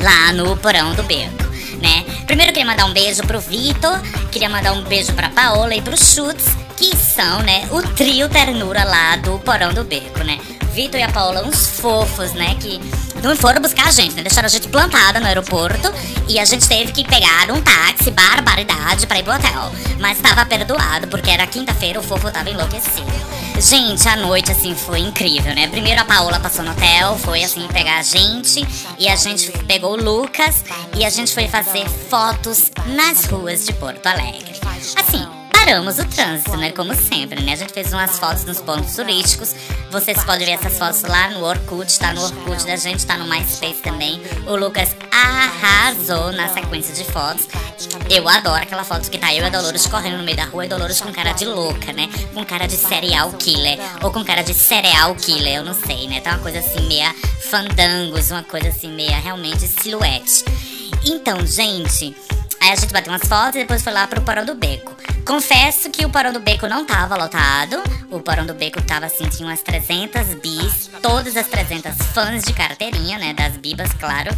lá 0.00 0.32
no 0.32 0.56
Porão 0.58 0.94
do 0.94 1.02
Beco, 1.02 1.42
né? 1.82 2.04
Primeiro 2.24 2.52
queria 2.52 2.70
mandar 2.70 2.84
um 2.84 2.92
beijo 2.92 3.24
pro 3.24 3.40
Vitor, 3.40 4.00
queria 4.30 4.48
mandar 4.48 4.74
um 4.74 4.82
beijo 4.82 5.12
pra 5.14 5.28
Paola 5.30 5.74
e 5.74 5.82
pro 5.82 6.00
Chutes, 6.00 6.56
que 6.76 6.96
são, 6.96 7.42
né, 7.42 7.66
o 7.72 7.82
trio 7.82 8.28
ternura 8.28 8.84
lá 8.84 9.16
do 9.16 9.40
Porão 9.40 9.74
do 9.74 9.82
Beco, 9.82 10.22
né? 10.22 10.38
Vitor 10.76 11.00
e 11.00 11.02
a 11.02 11.10
Paola, 11.10 11.42
uns 11.42 11.68
fofos, 11.68 12.34
né? 12.34 12.54
Que 12.60 12.78
não 13.22 13.34
foram 13.34 13.62
buscar 13.62 13.88
a 13.88 13.90
gente, 13.90 14.14
né? 14.14 14.22
Deixaram 14.22 14.44
a 14.44 14.50
gente 14.50 14.68
plantada 14.68 15.18
no 15.18 15.26
aeroporto 15.26 15.90
e 16.28 16.38
a 16.38 16.44
gente 16.44 16.68
teve 16.68 16.92
que 16.92 17.02
pegar 17.02 17.50
um 17.50 17.62
táxi, 17.62 18.10
barbaridade, 18.10 19.06
pra 19.06 19.18
ir 19.18 19.22
pro 19.22 19.32
hotel. 19.32 19.72
Mas 19.98 20.18
tava 20.18 20.44
perdoado, 20.44 21.08
porque 21.08 21.30
era 21.30 21.46
quinta-feira, 21.46 21.98
o 21.98 22.02
fofo 22.02 22.30
tava 22.30 22.50
enlouquecido. 22.50 23.10
Gente, 23.58 24.06
a 24.06 24.16
noite, 24.16 24.52
assim, 24.52 24.74
foi 24.74 24.98
incrível, 24.98 25.54
né? 25.54 25.66
Primeiro 25.66 25.98
a 26.02 26.04
Paola 26.04 26.38
passou 26.38 26.62
no 26.62 26.72
hotel, 26.72 27.16
foi, 27.20 27.42
assim, 27.42 27.66
pegar 27.68 27.96
a 27.96 28.02
gente. 28.02 28.62
E 28.98 29.08
a 29.08 29.16
gente 29.16 29.50
pegou 29.64 29.92
o 29.92 29.96
Lucas 29.96 30.62
e 30.94 31.06
a 31.06 31.08
gente 31.08 31.32
foi 31.32 31.48
fazer 31.48 31.88
fotos 31.88 32.70
nas 32.84 33.24
ruas 33.24 33.64
de 33.64 33.72
Porto 33.72 34.06
Alegre. 34.06 34.60
Assim, 34.94 35.26
paramos 35.66 35.98
o 35.98 36.04
trânsito, 36.04 36.56
né? 36.56 36.70
Como 36.70 36.94
sempre, 36.94 37.42
né? 37.42 37.54
A 37.54 37.56
gente 37.56 37.72
fez 37.72 37.92
umas 37.92 38.20
fotos 38.20 38.44
nos 38.44 38.60
pontos 38.60 38.94
turísticos. 38.94 39.52
Vocês 39.90 40.22
podem 40.22 40.46
ver 40.46 40.52
essas 40.52 40.78
fotos 40.78 41.02
lá 41.02 41.28
no 41.30 41.44
Orkut, 41.44 41.98
tá 41.98 42.12
no 42.12 42.22
Orkut 42.22 42.64
da 42.64 42.76
gente, 42.76 43.04
tá 43.04 43.18
no 43.18 43.26
MySpace 43.26 43.82
também. 43.82 44.22
O 44.46 44.54
Lucas 44.54 44.94
arrasou 45.10 46.30
na 46.30 46.48
sequência 46.50 46.94
de 46.94 47.02
fotos. 47.10 47.48
Eu 48.08 48.28
adoro 48.28 48.62
aquela 48.62 48.84
foto 48.84 49.10
que 49.10 49.18
tá 49.18 49.34
eu 49.34 49.42
e 49.42 49.46
a 49.46 49.48
Dolores 49.48 49.88
correndo 49.88 50.18
no 50.18 50.22
meio 50.22 50.36
da 50.36 50.44
rua 50.44 50.66
e 50.66 50.68
Dolores 50.68 51.00
com 51.00 51.12
cara 51.12 51.32
de 51.32 51.44
louca, 51.44 51.92
né? 51.92 52.08
Com 52.32 52.44
cara 52.44 52.68
de 52.68 52.76
serial 52.76 53.32
killer. 53.32 53.76
Ou 54.02 54.12
com 54.12 54.24
cara 54.24 54.42
de 54.42 54.54
cereal 54.54 55.16
killer, 55.16 55.56
eu 55.56 55.64
não 55.64 55.74
sei, 55.74 56.06
né? 56.06 56.20
Tá 56.20 56.30
uma 56.30 56.38
coisa 56.38 56.60
assim 56.60 56.86
meia 56.86 57.12
fandangos, 57.40 58.30
uma 58.30 58.44
coisa 58.44 58.68
assim 58.68 58.92
meia 58.92 59.18
realmente 59.18 59.66
silhuete. 59.66 60.44
Então, 61.04 61.44
gente, 61.44 62.14
Aí 62.66 62.72
a 62.72 62.74
gente 62.74 62.92
bateu 62.92 63.12
umas 63.12 63.22
fotos 63.22 63.54
e 63.54 63.58
depois 63.60 63.80
foi 63.80 63.92
lá 63.92 64.08
pro 64.08 64.20
Porão 64.22 64.44
do 64.44 64.56
Beco. 64.56 64.92
Confesso 65.24 65.88
que 65.88 66.04
o 66.04 66.10
Porão 66.10 66.32
do 66.32 66.40
Beco 66.40 66.66
não 66.66 66.84
tava 66.84 67.14
lotado. 67.14 67.80
O 68.10 68.18
Porão 68.18 68.44
do 68.44 68.54
Beco 68.54 68.82
tava 68.82 69.06
assim, 69.06 69.28
tinha 69.28 69.48
umas 69.48 69.62
300 69.62 70.34
bis. 70.42 70.90
Todas 71.00 71.36
as 71.36 71.46
300 71.46 71.96
fãs 72.12 72.42
de 72.42 72.52
carteirinha, 72.52 73.18
né? 73.18 73.32
Das 73.34 73.56
bibas, 73.56 73.92
claro. 73.92 74.36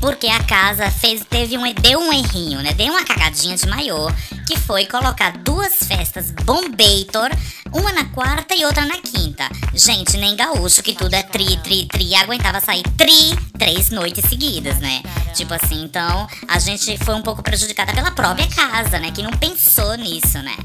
Porque 0.00 0.26
a 0.28 0.42
casa 0.44 0.90
fez, 0.90 1.24
teve 1.28 1.56
um, 1.56 1.72
deu 1.74 1.98
um 2.00 2.12
errinho, 2.12 2.60
né? 2.62 2.72
Deu 2.72 2.92
uma 2.92 3.04
cagadinha 3.04 3.56
de 3.56 3.66
maiô, 3.66 4.08
que 4.46 4.58
foi 4.58 4.86
colocar 4.86 5.36
duas 5.38 5.74
festas 5.74 6.30
Bombator, 6.30 7.30
uma 7.72 7.92
na 7.92 8.04
quarta 8.06 8.54
e 8.54 8.64
outra 8.64 8.84
na 8.86 8.98
quinta. 8.98 9.48
Gente, 9.74 10.16
nem 10.16 10.36
gaúcho, 10.36 10.82
que 10.82 10.94
tudo 10.94 11.14
é 11.14 11.22
tri, 11.22 11.56
tri, 11.58 11.86
tri, 11.86 12.14
aguentava 12.14 12.60
sair 12.60 12.82
tri 12.96 13.36
três 13.58 13.90
noites 13.90 14.28
seguidas, 14.28 14.78
né? 14.78 15.02
Tipo 15.34 15.54
assim, 15.54 15.82
então 15.84 16.28
a 16.48 16.58
gente 16.58 16.96
foi 16.98 17.14
um 17.14 17.22
pouco 17.22 17.42
prejudicada 17.42 17.92
pela 17.92 18.10
própria 18.10 18.46
casa, 18.48 18.98
né? 18.98 19.10
Que 19.10 19.22
não 19.22 19.32
pensou 19.32 19.94
nisso, 19.96 20.38
né? 20.38 20.56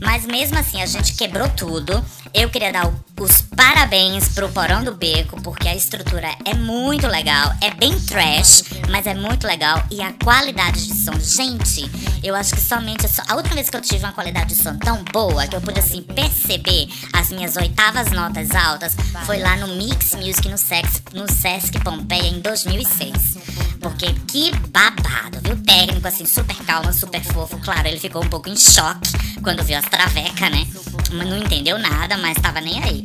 Mas 0.00 0.26
mesmo 0.26 0.58
assim, 0.58 0.80
a 0.82 0.86
gente 0.86 1.14
quebrou 1.14 1.48
tudo. 1.50 2.04
Eu 2.38 2.50
queria 2.50 2.70
dar 2.70 2.92
os 3.18 3.40
parabéns 3.40 4.28
pro 4.28 4.50
Porão 4.50 4.84
do 4.84 4.94
Beco, 4.94 5.40
porque 5.40 5.66
a 5.68 5.74
estrutura 5.74 6.28
é 6.44 6.52
muito 6.52 7.06
legal. 7.06 7.50
É 7.62 7.70
bem 7.70 7.98
trash, 7.98 8.62
mas 8.90 9.06
é 9.06 9.14
muito 9.14 9.46
legal. 9.46 9.82
E 9.90 10.02
a 10.02 10.12
qualidade 10.12 10.86
de 10.86 10.92
som, 10.92 11.18
gente, 11.18 11.90
eu 12.22 12.34
acho 12.34 12.54
que 12.54 12.60
somente. 12.60 13.06
A 13.26 13.36
última 13.36 13.54
vez 13.54 13.70
que 13.70 13.76
eu 13.78 13.80
tive 13.80 14.04
uma 14.04 14.12
qualidade 14.12 14.54
de 14.54 14.62
som 14.62 14.76
tão 14.76 15.02
boa, 15.04 15.46
que 15.46 15.56
eu 15.56 15.62
pude 15.62 15.80
assim 15.80 16.02
perceber 16.02 16.88
as 17.14 17.30
minhas 17.30 17.56
oitavas 17.56 18.10
notas 18.10 18.54
altas, 18.54 18.94
foi 19.24 19.38
lá 19.38 19.56
no 19.56 19.68
Mix 19.68 20.14
Music 20.14 20.46
no, 20.50 20.58
Sex, 20.58 21.02
no 21.14 21.32
Sesc 21.32 21.80
Pompeia 21.80 22.28
em 22.28 22.40
2006. 22.40 23.38
Porque 23.80 24.12
que 24.28 24.50
babado, 24.68 25.40
viu? 25.42 25.56
Técnico, 25.64 26.06
assim, 26.06 26.26
super 26.26 26.56
calmo, 26.66 26.92
super 26.92 27.22
fofo. 27.22 27.58
Claro, 27.60 27.88
ele 27.88 27.98
ficou 27.98 28.22
um 28.22 28.28
pouco 28.28 28.50
em 28.50 28.56
choque 28.56 29.10
quando 29.42 29.64
viu 29.64 29.78
as 29.78 29.86
travecas, 29.86 30.50
né? 30.50 30.66
Mas 31.12 31.28
Não 31.28 31.36
entendeu 31.38 31.78
nada, 31.78 32.16
mas 32.16 32.36
tava 32.38 32.60
nem 32.60 32.82
aí. 32.82 33.04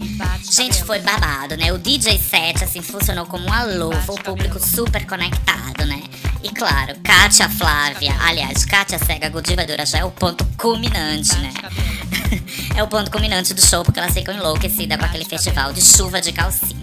Gente, 0.51 0.83
foi 0.83 0.99
babado, 0.99 1.55
né? 1.55 1.71
O 1.71 1.77
DJ 1.77 2.17
set, 2.17 2.63
assim, 2.63 2.81
funcionou 2.81 3.25
como 3.25 3.45
uma 3.45 3.63
luva, 3.63 4.11
o 4.11 4.21
público 4.21 4.59
super 4.59 5.05
conectado, 5.05 5.85
né? 5.85 6.01
E 6.43 6.49
claro, 6.49 6.95
Kátia 7.03 7.47
Flávia, 7.49 8.15
aliás, 8.21 8.65
Kátia 8.65 8.97
Cega 8.97 9.29
Godivadora 9.29 9.85
já 9.85 9.99
é 9.99 10.03
o 10.03 10.11
ponto 10.11 10.43
culminante, 10.57 11.35
né? 11.37 11.53
é 12.75 12.81
o 12.81 12.87
ponto 12.87 13.11
culminante 13.11 13.53
do 13.53 13.63
show, 13.63 13.83
porque 13.83 13.99
ela 13.99 14.11
ficou 14.11 14.33
enlouquecida 14.33 14.97
com 14.97 15.05
aquele 15.05 15.25
festival 15.25 15.71
de 15.71 15.81
chuva 15.81 16.19
de 16.19 16.31
calcinha. 16.31 16.81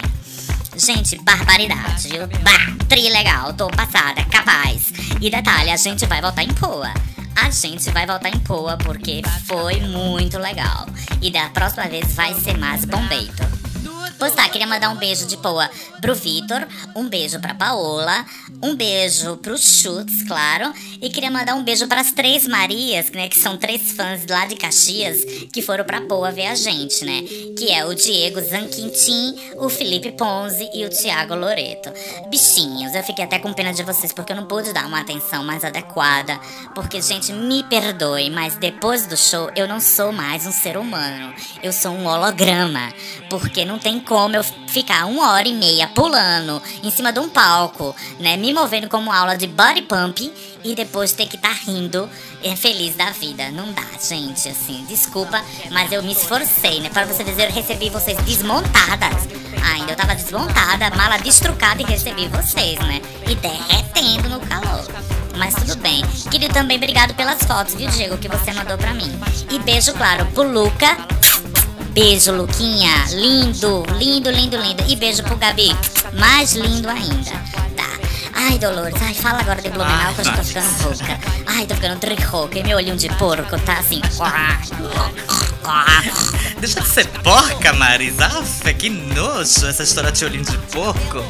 Gente, 0.76 1.18
barbaridade, 1.22 2.08
viu? 2.08 2.28
Bah, 2.40 2.86
tri 2.88 3.10
legal, 3.10 3.52
tô 3.52 3.66
passada, 3.66 4.24
capaz. 4.26 4.92
E 5.20 5.28
detalhe, 5.28 5.70
a 5.70 5.76
gente 5.76 6.06
vai 6.06 6.20
voltar 6.20 6.44
em 6.44 6.54
Poa. 6.54 6.92
A 7.40 7.50
gente 7.50 7.88
vai 7.90 8.04
voltar 8.04 8.30
em 8.30 8.38
Poa 8.40 8.76
porque 8.76 9.22
foi 9.46 9.80
muito 9.80 10.38
legal. 10.38 10.86
E 11.22 11.30
da 11.30 11.48
próxima 11.50 11.86
vez 11.86 12.12
vai 12.14 12.34
ser 12.34 12.58
mais 12.58 12.84
bombeito. 12.84 13.42
Pois 14.18 14.34
tá, 14.34 14.48
queria 14.48 14.66
mandar 14.66 14.88
um 14.90 14.96
beijo 14.96 15.26
de 15.26 15.36
Poa 15.36 15.70
pro 16.00 16.12
Vitor, 16.12 16.66
um 16.96 17.08
beijo 17.08 17.38
pra 17.38 17.54
Paola, 17.54 18.26
um 18.60 18.74
beijo 18.74 19.36
pro 19.36 19.56
Chutes, 19.56 20.24
claro, 20.24 20.72
e 21.00 21.08
queria 21.08 21.30
mandar 21.30 21.54
um 21.54 21.62
beijo 21.62 21.86
pras 21.86 22.10
três 22.10 22.46
Marias, 22.46 23.10
né, 23.12 23.28
que 23.28 23.38
são 23.38 23.56
três 23.56 23.92
fãs 23.92 24.26
lá 24.28 24.44
de 24.46 24.56
Caxias, 24.56 25.24
que 25.52 25.62
foram 25.62 25.84
pra 25.84 26.00
Poa 26.00 26.32
ver 26.32 26.46
a 26.46 26.56
gente, 26.56 27.04
né, 27.04 27.22
que 27.56 27.70
é 27.70 27.84
o 27.84 27.94
Diego 27.94 28.40
Zanquintin, 28.40 29.36
o 29.56 29.68
Felipe 29.68 30.10
Ponzi 30.10 30.68
e 30.74 30.84
o 30.84 30.90
Thiago 30.90 31.36
Loreto. 31.36 31.92
Bichinhos, 32.28 32.94
eu 32.94 33.04
fiquei 33.04 33.24
até 33.24 33.38
com 33.38 33.52
pena 33.52 33.72
de 33.72 33.84
vocês 33.84 34.12
porque 34.12 34.32
eu 34.32 34.36
não 34.36 34.46
pude 34.46 34.72
dar 34.72 34.86
uma 34.86 35.00
atenção 35.00 35.44
mais 35.44 35.64
adequada, 35.64 36.40
porque, 36.74 37.00
gente, 37.00 37.32
me 37.32 37.62
perdoe, 37.62 38.30
mas 38.30 38.56
depois 38.56 39.06
do 39.06 39.16
show 39.16 39.48
eu 39.54 39.68
não 39.68 39.80
sou 39.80 40.10
mais 40.10 40.44
um 40.44 40.52
ser 40.52 40.76
humano, 40.76 41.32
eu 41.62 41.72
sou 41.72 41.92
um 41.92 42.06
holograma, 42.06 42.92
porque 43.30 43.64
não 43.64 43.78
tem 43.78 44.00
como 44.08 44.34
eu 44.34 44.42
ficar 44.42 45.04
uma 45.04 45.32
hora 45.32 45.46
e 45.46 45.52
meia 45.52 45.86
pulando 45.88 46.62
em 46.82 46.90
cima 46.90 47.12
de 47.12 47.20
um 47.20 47.28
palco, 47.28 47.94
né, 48.18 48.38
me 48.38 48.54
movendo 48.54 48.88
como 48.88 49.12
aula 49.12 49.36
de 49.36 49.46
body 49.46 49.82
pump 49.82 50.32
e 50.64 50.74
depois 50.74 51.12
ter 51.12 51.26
que 51.26 51.36
estar 51.36 51.52
rindo 51.52 52.08
é, 52.42 52.56
feliz 52.56 52.96
da 52.96 53.10
vida. 53.10 53.50
Não 53.50 53.70
dá, 53.70 53.84
gente, 54.02 54.48
assim, 54.48 54.84
desculpa, 54.88 55.44
mas 55.70 55.92
eu 55.92 56.02
me 56.02 56.12
esforcei, 56.12 56.80
né, 56.80 56.88
para 56.88 57.04
você 57.04 57.22
dizer, 57.22 57.50
eu 57.50 57.52
recebi 57.52 57.90
vocês 57.90 58.16
desmontadas. 58.22 59.28
Ainda 59.74 59.92
eu 59.92 59.96
tava 59.96 60.14
desmontada, 60.14 60.88
mala 60.96 61.18
destrucada 61.18 61.82
e 61.82 61.84
recebi 61.84 62.28
vocês, 62.28 62.78
né, 62.78 63.02
e 63.28 63.34
derretendo 63.34 64.30
no 64.30 64.40
calor. 64.40 64.86
Mas 65.36 65.54
tudo 65.54 65.76
bem. 65.76 66.02
Querido, 66.30 66.52
também 66.54 66.78
obrigado 66.78 67.14
pelas 67.14 67.42
fotos, 67.42 67.74
viu, 67.74 67.88
Diego, 67.90 68.16
que 68.16 68.28
você 68.28 68.52
mandou 68.52 68.78
pra 68.78 68.94
mim. 68.94 69.20
E 69.50 69.58
beijo, 69.58 69.92
claro, 69.92 70.26
pro 70.26 70.42
Luca. 70.42 70.96
Beijo, 71.98 72.30
Luquinha. 72.30 73.06
Lindo, 73.10 73.84
lindo, 73.98 74.30
lindo, 74.30 74.56
lindo. 74.56 74.84
E 74.86 74.94
beijo 74.94 75.20
pro 75.24 75.34
Gabi. 75.34 75.76
Mais 76.12 76.52
lindo 76.52 76.88
ainda. 76.88 77.32
Tá. 77.76 77.90
Ai, 78.34 78.56
Dolores. 78.56 78.94
Ai, 79.02 79.12
fala 79.14 79.40
agora 79.40 79.60
de 79.60 79.68
Blumenau 79.68 80.14
que 80.14 80.20
eu 80.20 80.24
já 80.24 80.36
tô 80.36 80.44
ficando 80.44 80.82
rouca. 80.84 81.18
Ai, 81.44 81.66
tô 81.66 81.74
ficando 81.74 81.98
tricoca. 81.98 82.56
E 82.56 82.62
meu 82.62 82.76
olhinho 82.76 82.96
de 82.96 83.08
porco 83.16 83.58
tá 83.62 83.80
assim. 83.80 84.00
Deixa 86.60 86.80
de 86.80 86.86
ser 86.86 87.08
porca, 87.08 87.72
Maris. 87.72 88.16
Aff, 88.20 88.74
que 88.74 88.88
nojo 88.88 89.66
essa 89.66 89.82
história 89.82 90.12
de 90.12 90.24
olhinho 90.24 90.44
de 90.44 90.56
porco. 90.70 91.24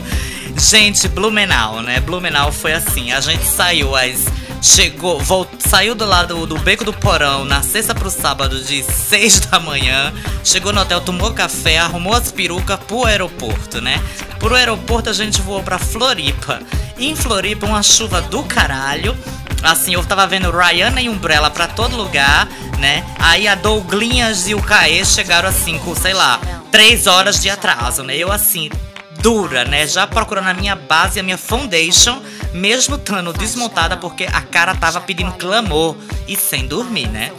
Gente, 0.54 1.08
Blumenau, 1.08 1.80
né? 1.80 1.98
Blumenau 2.00 2.52
foi 2.52 2.75
assim. 2.75 3.10
A 3.10 3.22
gente 3.22 3.46
saiu 3.46 3.96
às. 3.96 4.26
Chegou, 4.61 5.21
volt, 5.21 5.49
saiu 5.61 5.95
do 5.95 6.05
lado 6.05 6.45
do 6.47 6.59
beco 6.59 6.85
do 6.85 6.93
porão 6.93 7.45
na 7.45 7.62
sexta 7.62 7.95
pro 7.95 8.11
sábado 8.11 8.61
de 8.61 8.83
6 8.83 9.41
da 9.41 9.61
manhã. 9.61 10.12
Chegou 10.45 10.73
no 10.73 10.81
hotel, 10.81 11.00
tomou 11.00 11.33
café, 11.33 11.79
arrumou 11.79 12.12
as 12.12 12.33
perucas 12.33 12.79
pro 12.81 13.05
aeroporto, 13.05 13.81
né? 13.81 14.03
Pro 14.41 14.57
aeroporto 14.57 15.11
a 15.11 15.12
gente 15.12 15.41
voou 15.41 15.62
pra 15.62 15.79
Floripa. 15.79 16.61
Em 16.99 17.15
Floripa, 17.15 17.67
uma 17.67 17.83
chuva 17.83 18.21
do 18.21 18.43
caralho. 18.43 19.17
Assim, 19.62 19.95
eu 19.95 20.05
tava 20.05 20.27
vendo 20.27 20.50
Rihanna 20.50 21.00
e 21.00 21.09
Umbrella 21.09 21.50
pra 21.50 21.69
todo 21.69 21.97
lugar, 21.97 22.49
né? 22.79 23.05
Aí 23.19 23.47
a 23.47 23.55
Douglinhas 23.55 24.49
e 24.49 24.55
o 24.55 24.62
Caê 24.62 25.05
chegaram 25.05 25.49
assim 25.49 25.79
com, 25.79 25.95
sei 25.95 26.15
lá, 26.15 26.41
três 26.71 27.07
horas 27.07 27.41
de 27.41 27.49
atraso, 27.49 28.03
né? 28.03 28.17
Eu 28.17 28.31
assim, 28.31 28.71
dura, 29.21 29.65
né? 29.65 29.87
Já 29.87 30.07
procurando 30.07 30.49
a 30.49 30.55
minha 30.55 30.77
base, 30.77 31.19
a 31.19 31.23
minha 31.23 31.38
foundation, 31.38 32.21
mesmo 32.52 32.97
estando 32.97 33.33
desmontada 33.33 33.97
porque 33.97 34.25
a 34.25 34.40
cara 34.43 34.75
tava 34.75 35.00
pedindo 35.00 35.33
clamor 35.33 35.97
e 36.26 36.37
sem 36.37 36.67
dormir, 36.67 37.09
né? 37.09 37.33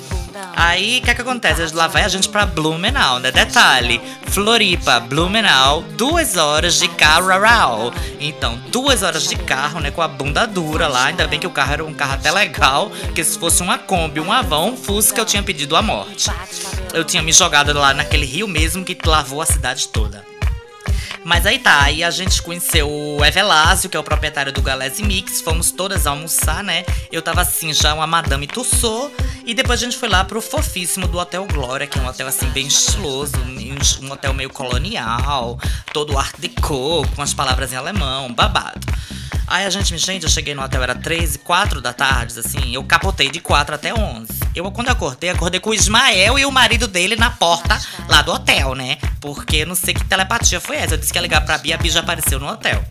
Aí, 0.56 1.00
o 1.00 1.02
que 1.02 1.16
que 1.16 1.22
acontece? 1.22 1.74
Lá 1.74 1.88
vai 1.88 2.04
a 2.04 2.08
gente 2.08 2.30
pra 2.30 2.46
Blumenau, 2.46 3.20
né? 3.20 3.32
Detalhe, 3.32 4.00
Floripa, 4.28 5.00
Blumenau, 5.00 5.82
duas 5.98 6.38
horas 6.38 6.80
de 6.80 6.88
carro. 6.88 7.94
Então, 8.20 8.58
duas 8.70 9.04
horas 9.04 9.28
de 9.28 9.36
carro, 9.36 9.80
né? 9.80 9.92
Com 9.92 10.02
a 10.02 10.08
bunda 10.08 10.46
dura 10.46 10.88
lá. 10.88 11.06
Ainda 11.06 11.28
bem 11.28 11.40
que 11.40 11.48
o 11.48 11.52
carro 11.52 11.74
era 11.74 11.86
um 11.86 11.94
carro 11.94 12.14
até 12.14 12.32
legal, 12.32 12.92
que 13.14 13.24
se 13.24 13.38
fosse 13.38 13.62
uma 13.62 13.78
Kombi, 13.78 14.20
um 14.20 14.32
Avon, 14.32 14.72
um 14.72 14.78
Fusca, 14.78 15.20
eu 15.22 15.26
tinha 15.26 15.44
pedido 15.44 15.76
a 15.76 15.82
morte. 15.82 16.30
Eu 16.94 17.04
tinha 17.04 17.22
me 17.22 17.34
jogado 17.34 17.74
lá 17.74 17.94
naquele 17.94 18.26
rio 18.26 18.48
mesmo 18.48 18.86
que 18.86 18.98
lavou 19.06 19.42
a 19.42 19.46
cidade 19.46 19.88
toda. 19.90 20.29
Mas 21.24 21.46
aí 21.46 21.60
tá, 21.60 21.84
aí 21.84 22.04
a 22.04 22.10
gente 22.10 22.42
conheceu 22.42 22.90
o 22.90 23.24
Evelásio, 23.24 23.90
que 23.90 23.98
é 23.98 24.00
o 24.00 24.04
proprietário 24.04 24.52
do 24.52 24.62
Galese 24.62 25.04
Mix. 25.04 25.42
Fomos 25.42 25.72
todas 25.72 26.08
almoçar, 26.08 26.64
né? 26.64 26.86
Eu 27.12 27.22
tava 27.22 27.42
assim, 27.42 27.74
já 27.74 27.94
uma 27.94 28.08
Madame 28.08 28.48
Tussauds. 28.48 29.16
E 29.46 29.54
depois 29.54 29.82
a 29.82 29.84
gente 29.84 29.98
foi 29.98 30.10
lá 30.10 30.24
pro 30.24 30.42
fofíssimo 30.42 31.08
do 31.08 31.18
Hotel 31.18 31.46
Glória, 31.48 31.88
que 31.88 31.98
é 31.98 32.02
um 32.02 32.08
hotel 32.08 32.28
assim 32.28 32.48
bem 32.50 32.68
estiloso, 32.68 33.34
um, 33.38 34.12
hotel 34.12 34.34
meio 34.34 34.50
colonial, 34.50 35.60
todo 35.92 36.18
art 36.18 36.36
déco, 36.38 37.08
com 37.16 37.22
as 37.22 37.34
palavras 37.34 37.74
em 37.74 37.76
alemão, 37.76 38.32
babado. 38.32 38.80
Aí 39.50 39.66
a 39.66 39.70
gente, 39.72 39.98
gente, 39.98 40.24
eu 40.24 40.30
cheguei 40.30 40.54
no 40.54 40.62
hotel, 40.62 40.84
era 40.84 40.94
13, 40.94 41.40
4 41.40 41.82
da 41.82 41.92
tarde, 41.92 42.40
assim, 42.40 42.72
eu 42.72 42.84
capotei 42.84 43.32
de 43.32 43.40
4 43.40 43.74
até 43.74 43.92
11. 43.92 44.28
Eu, 44.54 44.72
quando 44.72 44.88
eu 44.90 44.94
acordei, 44.94 45.32
acordei 45.32 45.60
com 45.60 45.72
o 45.72 45.74
Ismael 45.74 46.38
e 46.38 46.46
o 46.46 46.52
marido 46.52 46.88
dele 46.88 47.16
na 47.16 47.32
porta 47.32 47.82
lá 48.08 48.22
do 48.22 48.32
hotel, 48.32 48.76
né? 48.76 49.00
Porque 49.20 49.66
não 49.66 49.74
sei 49.74 49.96
que 49.96 50.06
telepatia 50.06 50.60
foi 50.60 50.76
essa. 50.76 50.94
Eu 50.94 51.00
disse 51.00 51.12
que 51.12 51.18
ia 51.18 51.24
ligar 51.24 51.42
pra 51.42 51.58
Bia, 51.58 51.74
a 51.74 51.78
Bia 51.80 51.92
já 51.92 52.02
apareceu 52.02 52.40
no 52.40 52.48
hotel. 52.48 52.86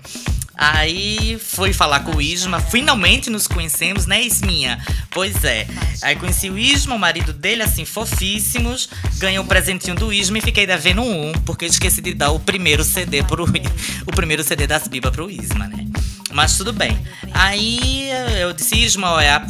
Aí 0.57 1.38
fui 1.38 1.73
falar 1.73 2.00
com 2.00 2.17
o 2.17 2.21
Isma, 2.21 2.59
finalmente 2.59 3.31
nos 3.31 3.47
conhecemos, 3.47 4.07
né, 4.07 4.21
Isminha? 4.21 4.85
Pois 5.12 5.45
é. 5.45 5.65
Aí 6.03 6.17
conheci 6.17 6.50
o 6.50 6.59
Isma, 6.59 6.97
o 6.97 6.99
marido 6.99 7.33
dele, 7.33 7.62
assim, 7.62 7.85
fofíssimos. 7.85 8.88
Ganhei 9.19 9.38
um 9.38 9.47
presentinho 9.47 9.95
do 9.95 10.12
Isma 10.12 10.38
e 10.38 10.41
fiquei 10.41 10.67
devendo 10.67 11.03
um, 11.03 11.33
porque 11.47 11.67
eu 11.67 11.69
esqueci 11.69 12.00
de 12.00 12.15
dar 12.15 12.33
o 12.33 12.41
primeiro 12.41 12.83
CD 12.83 13.23
pro 13.23 13.45
o 13.45 14.11
primeiro 14.11 14.43
CD 14.43 14.67
das 14.67 14.88
Bibas 14.88 15.12
pro 15.12 15.31
Isma, 15.31 15.69
né? 15.69 15.87
Mas 16.33 16.57
tudo 16.57 16.73
bem. 16.73 16.99
Aí 17.33 18.11
eu 18.41 18.53
disse, 18.53 18.77
Isma, 18.77 19.23
é, 19.23 19.41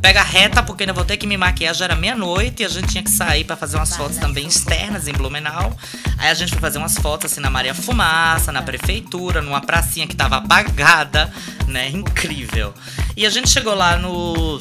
pega 0.00 0.22
reta, 0.22 0.62
porque 0.62 0.84
ainda 0.84 0.92
vou 0.92 1.04
ter 1.04 1.16
que 1.16 1.26
me 1.26 1.36
maquiar. 1.36 1.74
Já 1.74 1.86
era 1.86 1.96
meia-noite 1.96 2.62
e 2.62 2.66
a 2.66 2.68
gente 2.68 2.88
tinha 2.88 3.02
que 3.02 3.10
sair 3.10 3.44
para 3.44 3.56
fazer 3.56 3.76
umas 3.76 3.96
fotos 3.96 4.18
também 4.18 4.46
externas 4.46 5.08
em 5.08 5.12
Blumenau. 5.12 5.76
Aí 6.18 6.30
a 6.30 6.34
gente 6.34 6.52
foi 6.52 6.60
fazer 6.60 6.78
umas 6.78 6.96
fotos 6.96 7.32
assim 7.32 7.40
na 7.40 7.50
Maria 7.50 7.74
Fumaça, 7.74 8.52
na 8.52 8.62
prefeitura, 8.62 9.42
numa 9.42 9.60
pracinha 9.60 10.06
que 10.06 10.14
tava 10.14 10.36
apagada, 10.36 11.32
né? 11.66 11.88
Incrível. 11.88 12.72
E 13.16 13.26
a 13.26 13.30
gente 13.30 13.50
chegou 13.50 13.74
lá 13.74 13.96
no 13.96 14.58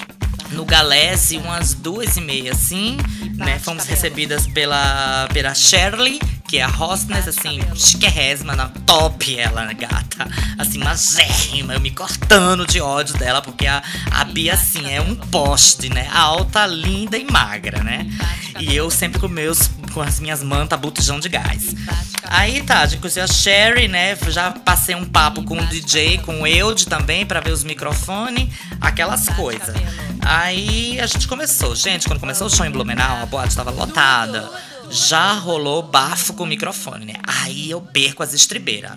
no 0.52 0.66
Galese 0.66 1.38
umas 1.38 1.74
duas 1.74 2.18
e 2.18 2.22
meia, 2.22 2.52
assim, 2.52 2.98
né? 3.36 3.60
Fomos 3.60 3.86
recebidas 3.86 4.48
pela, 4.48 5.28
pela 5.34 5.54
Shirley, 5.54 6.20
que 6.48 6.58
é 6.58 6.64
a 6.64 6.68
hostess, 6.68 7.28
assim, 7.28 7.60
chiquérrima, 7.76 8.56
na 8.56 8.68
top 8.68 9.38
ela, 9.38 9.72
gata. 9.74 10.28
Assim, 10.58 10.80
magérrima, 10.80 11.74
eu 11.74 11.80
me 11.80 11.92
cortando 11.92 12.66
de 12.68 12.82
ódio 12.82 13.18
dela, 13.18 13.42
porque 13.42 13.66
a, 13.68 13.82
a 14.12 14.24
Bia, 14.26 14.54
assim, 14.54 14.92
é 14.92 15.00
um 15.00 15.16
poste, 15.16 15.90
né? 15.90 16.10
Alta, 16.12 16.66
linda 16.66 17.18
e 17.18 17.24
magra, 17.24 17.82
né? 17.84 18.06
E 18.60 18.76
eu 18.76 18.90
sempre 18.90 19.20
com 19.20 19.28
meus, 19.28 19.70
com 19.92 20.02
as 20.02 20.20
minhas 20.20 20.42
mantas 20.42 20.80
botijão 20.80 21.20
de 21.20 21.30
gás. 21.30 21.76
Aí 22.24 22.62
tá, 22.64 22.88
conheceu 22.98 23.24
a 23.24 23.28
Sherry, 23.28 23.88
né? 23.88 24.18
Já 24.30 24.52
passei 24.52 24.96
um 24.96 25.06
papo 25.06 25.44
com 25.44 25.58
o 25.58 25.66
DJ, 25.66 26.20
com 26.20 26.42
o 26.42 26.48
Eude 26.48 26.88
também, 26.88 27.26
para 27.26 27.40
ver 27.40 27.52
os 27.52 27.64
microfones, 27.64 28.48
aquelas 28.80 29.28
coisas. 29.30 29.76
Aí 30.22 31.00
a 31.00 31.06
gente 31.06 31.28
começou. 31.28 31.76
Gente, 31.76 32.08
quando 32.08 32.20
começou 32.20 32.48
o 32.48 32.50
show 32.50 32.66
em 32.66 32.72
Blumenau, 32.72 33.22
a 33.22 33.26
boate 33.26 33.50
estava 33.50 33.72
lotada 33.72 34.50
já 34.92 35.32
rolou 35.34 35.82
bafo 35.82 36.34
com 36.34 36.44
o 36.44 36.48
microfone, 36.48 37.06
né? 37.06 37.14
Aí 37.26 37.72
eu 37.72 37.82
perco 37.82 38.22
as 38.22 38.34
estribeiras. 38.34 38.92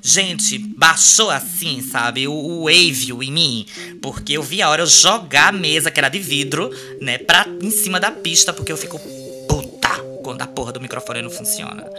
Gente, 0.00 0.58
baixou 0.58 1.30
assim, 1.30 1.82
sabe? 1.82 2.26
O, 2.26 2.32
o 2.32 2.64
wave 2.64 3.12
em 3.12 3.30
mim. 3.30 3.66
Porque 4.00 4.32
eu 4.32 4.42
vi 4.42 4.62
a 4.62 4.70
hora 4.70 4.82
eu 4.82 4.86
jogar 4.86 5.48
a 5.48 5.52
mesa, 5.52 5.90
que 5.90 6.00
era 6.00 6.08
de 6.08 6.18
vidro, 6.18 6.70
né? 7.00 7.18
Pra 7.18 7.46
em 7.60 7.70
cima 7.70 8.00
da 8.00 8.10
pista, 8.10 8.52
porque 8.52 8.72
eu 8.72 8.76
fico 8.76 8.98
quando 10.28 10.42
a 10.42 10.46
porra 10.46 10.72
do 10.72 10.78
microfone 10.78 11.22
não 11.22 11.30
funciona. 11.30 11.90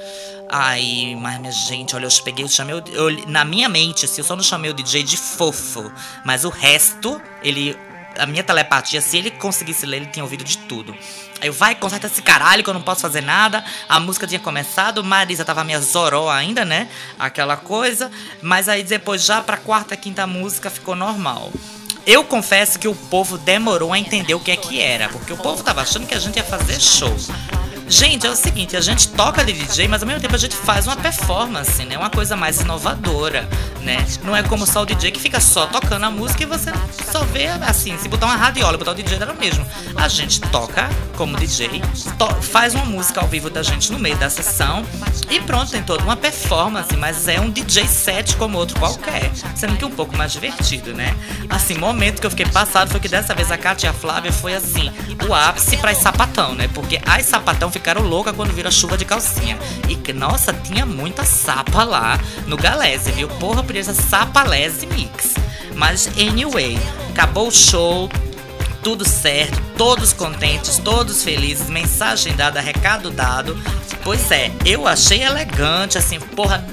Aí, 0.47 1.15
mas 1.15 1.39
minha 1.39 1.51
gente, 1.51 1.95
olha, 1.95 2.05
eu 2.05 2.23
peguei, 2.23 2.45
eu 2.45 2.47
chamei 2.47 2.75
eu, 2.75 3.27
Na 3.27 3.43
minha 3.43 3.67
mente, 3.67 4.05
assim, 4.05 4.21
eu 4.21 4.23
só 4.23 4.35
não 4.35 4.43
chamei 4.43 4.69
o 4.69 4.73
DJ 4.73 5.01
de 5.01 5.17
fofo. 5.17 5.91
Mas 6.23 6.45
o 6.45 6.49
resto, 6.49 7.19
ele. 7.41 7.75
A 8.19 8.27
minha 8.27 8.43
telepatia, 8.43 9.01
se 9.01 9.17
ele 9.17 9.31
conseguisse 9.31 9.83
ler, 9.83 9.97
ele 9.97 10.05
tinha 10.07 10.23
ouvido 10.23 10.43
de 10.43 10.59
tudo. 10.59 10.95
Aí 11.41 11.47
eu, 11.47 11.53
vai, 11.53 11.73
conserta 11.73 12.05
esse 12.05 12.21
caralho 12.21 12.63
que 12.63 12.69
eu 12.69 12.73
não 12.73 12.83
posso 12.83 13.01
fazer 13.01 13.21
nada. 13.21 13.63
A 13.87 13.99
música 13.99 14.27
tinha 14.27 14.39
começado, 14.39 15.03
Marisa 15.03 15.43
tava 15.43 15.63
meio 15.63 15.81
zoró 15.81 16.29
ainda, 16.29 16.63
né? 16.63 16.87
Aquela 17.17 17.57
coisa. 17.57 18.11
Mas 18.43 18.69
aí 18.69 18.83
depois, 18.83 19.25
já 19.25 19.41
pra 19.41 19.57
quarta, 19.57 19.97
quinta 19.97 20.27
música, 20.27 20.69
ficou 20.69 20.95
normal. 20.95 21.51
Eu 22.05 22.23
confesso 22.23 22.77
que 22.77 22.87
o 22.87 22.95
povo 22.95 23.39
demorou 23.39 23.91
a 23.91 23.97
entender 23.97 24.35
o 24.35 24.39
que 24.39 24.51
é 24.51 24.55
que 24.55 24.79
era, 24.79 25.09
porque 25.09 25.33
o 25.33 25.37
povo 25.37 25.63
tava 25.63 25.81
achando 25.81 26.05
que 26.05 26.13
a 26.13 26.19
gente 26.19 26.35
ia 26.35 26.43
fazer 26.43 26.79
show. 26.79 27.15
Gente, 27.89 28.27
é 28.27 28.29
o 28.29 28.35
seguinte, 28.35 28.77
a 28.77 28.81
gente 28.81 29.07
toca 29.07 29.43
de 29.43 29.51
DJ, 29.51 29.87
mas 29.87 30.03
ao 30.03 30.07
mesmo 30.07 30.21
tempo 30.21 30.35
a 30.35 30.37
gente 30.37 30.55
faz 30.55 30.85
uma 30.85 30.95
performance, 30.95 31.83
né? 31.85 31.97
Uma 31.97 32.11
coisa 32.11 32.35
mais 32.35 32.61
inovadora, 32.61 33.49
né? 33.81 34.05
Não 34.23 34.35
é 34.35 34.43
como 34.43 34.67
só 34.67 34.83
o 34.83 34.85
DJ 34.85 35.09
que 35.09 35.19
fica 35.19 35.39
só 35.39 35.65
tocando 35.65 36.05
a 36.05 36.11
música 36.11 36.43
e 36.43 36.45
você 36.45 36.71
só 37.11 37.23
vê 37.23 37.47
assim, 37.47 37.97
se 37.97 38.07
botar 38.07 38.27
uma 38.27 38.35
radiola 38.35 38.77
botar 38.77 38.91
o 38.91 38.93
DJ 38.93 39.15
era 39.15 39.33
o 39.33 39.35
mesmo. 39.35 39.65
A 39.95 40.07
gente 40.07 40.39
toca 40.39 40.87
como 41.17 41.35
DJ, 41.35 41.81
faz 42.41 42.75
uma 42.75 42.85
música 42.85 43.21
ao 43.21 43.27
vivo 43.27 43.49
da 43.49 43.63
gente 43.63 43.91
no 43.91 43.97
meio 43.97 44.15
da 44.17 44.29
sessão 44.29 44.85
e 45.27 45.39
pronto, 45.41 45.71
tem 45.71 45.81
toda 45.81 46.03
uma 46.03 46.15
performance, 46.15 46.95
mas 46.95 47.27
é 47.27 47.41
um 47.41 47.49
DJ 47.49 47.87
set 47.87 48.35
como 48.35 48.59
outro 48.59 48.79
qualquer, 48.79 49.31
sendo 49.55 49.75
que 49.77 49.83
um 49.83 49.91
pouco 49.91 50.15
mais 50.15 50.31
divertido, 50.31 50.93
né? 50.93 51.15
Assim, 51.49 51.75
momento 51.75 52.21
que 52.21 52.27
eu 52.27 52.31
fiquei 52.31 52.45
passado 52.45 52.91
foi 52.91 52.99
que 52.99 53.09
dessa 53.09 53.33
vez 53.33 53.51
a 53.51 53.57
Kátia 53.57 53.87
e 53.87 53.89
a 53.89 53.93
Flávia 53.93 54.31
foi 54.31 54.53
assim, 54.53 54.91
o 55.27 55.33
ápice 55.33 55.75
para 55.77 55.95
sapatão, 55.95 56.53
né? 56.53 56.69
Porque 56.71 57.01
as 57.05 57.25
sapatão 57.25 57.71
ficaram 57.79 58.01
loucas 58.01 58.35
quando 58.35 58.53
viram 58.53 58.69
chuva 58.69 58.97
de 58.97 59.05
calcinha. 59.05 59.57
E 59.87 59.95
que, 59.95 60.13
nossa, 60.13 60.53
tinha 60.53 60.85
muita 60.85 61.23
sapa 61.23 61.83
lá 61.83 62.19
no 62.45 62.57
Galese, 62.57 63.11
viu? 63.11 63.27
Porra, 63.27 63.63
podia 63.63 63.83
ser 63.83 63.95
sapalese 63.95 64.85
mix. 64.85 65.35
Mas, 65.75 66.07
anyway, 66.19 66.77
acabou 67.09 67.47
o 67.47 67.51
show, 67.51 68.09
tudo 68.83 69.07
certo, 69.07 69.59
todos 69.77 70.13
contentes, 70.13 70.77
todos 70.77 71.23
felizes, 71.23 71.69
mensagem 71.69 72.35
dada, 72.35 72.59
recado 72.59 73.09
dado. 73.09 73.57
Pois 74.03 74.29
é, 74.31 74.51
eu 74.65 74.87
achei 74.87 75.23
elegante, 75.23 75.97
assim, 75.97 76.19
porra, 76.19 76.65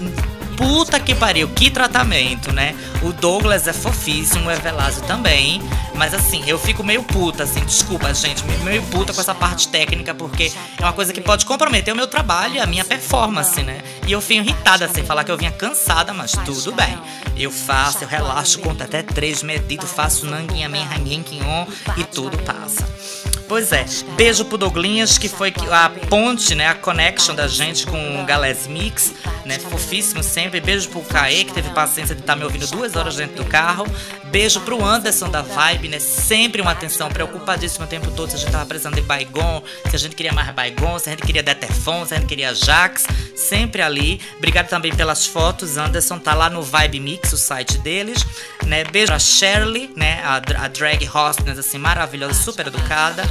puta 0.57 0.99
que 0.99 1.15
pariu, 1.15 1.49
que 1.49 1.71
tratamento, 1.71 2.53
né? 2.53 2.75
O 3.03 3.13
Douglas 3.13 3.67
é 3.69 3.73
fofíssimo, 3.73 4.49
o 4.49 4.51
Evelásio 4.51 5.03
também. 5.03 5.63
Mas 5.95 6.13
assim, 6.13 6.43
eu 6.47 6.59
fico 6.59 6.83
meio 6.83 7.03
puta, 7.03 7.45
assim, 7.45 7.65
desculpa, 7.65 8.13
gente, 8.13 8.45
meio 8.65 8.83
puta 8.85 9.13
com 9.13 9.21
essa 9.21 9.35
parte 9.35 9.69
técnica, 9.69 10.15
porque 10.15 10.53
é 10.79 10.83
uma 10.83 10.93
coisa 10.93 11.13
que 11.13 11.21
pode 11.21 11.47
comprometer 11.47 11.93
o 11.93 11.97
meu 11.97 12.07
trabalho 12.07 12.57
e 12.57 12.59
a 12.59 12.67
minha 12.67 12.85
performance, 12.85 13.63
né? 13.63 13.81
E 14.07 14.13
eu 14.13 14.21
fico 14.21 14.43
irritada, 14.43 14.85
assim, 14.85 15.05
falar 15.05 15.25
que 15.25 15.31
eu 15.31 15.39
vinha 15.39 15.53
cansada, 15.53 16.13
mas 16.13 16.33
tudo 16.33 16.73
bem. 16.73 16.99
Eu 17.37 17.51
faço, 17.51 18.05
eu 18.05 18.09
relaxo, 18.09 18.59
conto 18.59 18.83
até 18.83 19.03
três 19.03 19.43
medido, 19.43 19.87
faço 19.87 20.27
nanguinha, 20.27 20.69
men, 20.69 20.87
e 21.97 22.05
tudo 22.05 22.37
passa. 22.39 23.26
Pois 23.49 23.71
é, 23.71 23.85
beijo 24.17 24.45
pro 24.45 24.59
Douglinhas, 24.59 25.19
que 25.19 25.29
foi 25.29 25.55
a 25.71 25.89
ponte, 26.09 26.55
né, 26.55 26.67
a 26.67 26.75
connection 26.75 27.33
da 27.33 27.47
gente 27.47 27.87
com 27.87 28.21
o 28.21 28.27
Galés 28.27 28.67
Mix, 28.67 29.15
né, 29.45 29.57
fofíssimo 29.59 30.21
sempre. 30.21 30.61
Beijo 30.61 30.89
pro 30.89 31.01
Caê, 31.03 31.45
que 31.45 31.53
teve 31.53 31.71
paciência 31.71 32.15
de 32.15 32.23
estar 32.23 32.33
tá 32.33 32.39
me 32.39 32.45
ouvindo 32.45 32.67
duas 32.67 32.97
horas 32.97 33.17
dentro 33.17 33.37
do 33.37 33.45
carro. 33.45 33.87
Beijo 34.25 34.61
pro 34.63 34.85
Anderson 34.85 35.31
da 35.31 35.43
Vibe, 35.43 35.89
né, 35.89 36.01
sempre 36.01 36.61
uma 36.61 36.73
atenção 36.73 37.09
preocupadíssimo 37.09 37.85
o 37.85 37.89
tempo 37.89 38.11
todo 38.11 38.31
se 38.31 38.37
a 38.37 38.39
gente 38.41 38.51
tava 38.51 38.67
precisando 38.67 38.97
de 38.97 39.03
Baigon, 39.03 39.63
se 39.89 39.95
a 39.95 39.99
gente 39.99 40.17
queria 40.17 40.33
mais 40.33 40.53
Baigon, 40.53 40.99
se 40.99 41.09
a 41.09 41.13
gente 41.13 41.23
queria 41.23 41.43
Detefon, 41.43 42.05
se 42.05 42.15
a 42.15 42.19
gente 42.19 42.27
queria 42.27 42.53
Jax, 42.53 43.07
sempre 43.37 43.81
ali. 43.81 44.21
Obrigado 44.39 44.69
também 44.69 44.93
pelas 44.95 45.25
fotos, 45.25 45.77
Anderson 45.77 46.19
tá 46.19 46.35
lá 46.35 46.51
no 46.51 46.63
Vibe 46.63 46.99
Mix, 46.99 47.33
o 47.33 47.37
site 47.37 47.79
deles, 47.79 48.27
né. 48.65 48.83
Beijo 48.83 49.07
pra 49.07 49.21
Shirley, 49.21 49.93
né, 49.95 50.21
a, 50.25 50.37
a 50.65 50.69
drag 50.69 51.07
hostess, 51.07 51.59
assim, 51.59 51.79
maravilhosa, 51.79 52.35
super 52.35 52.67
educada. 52.67 53.23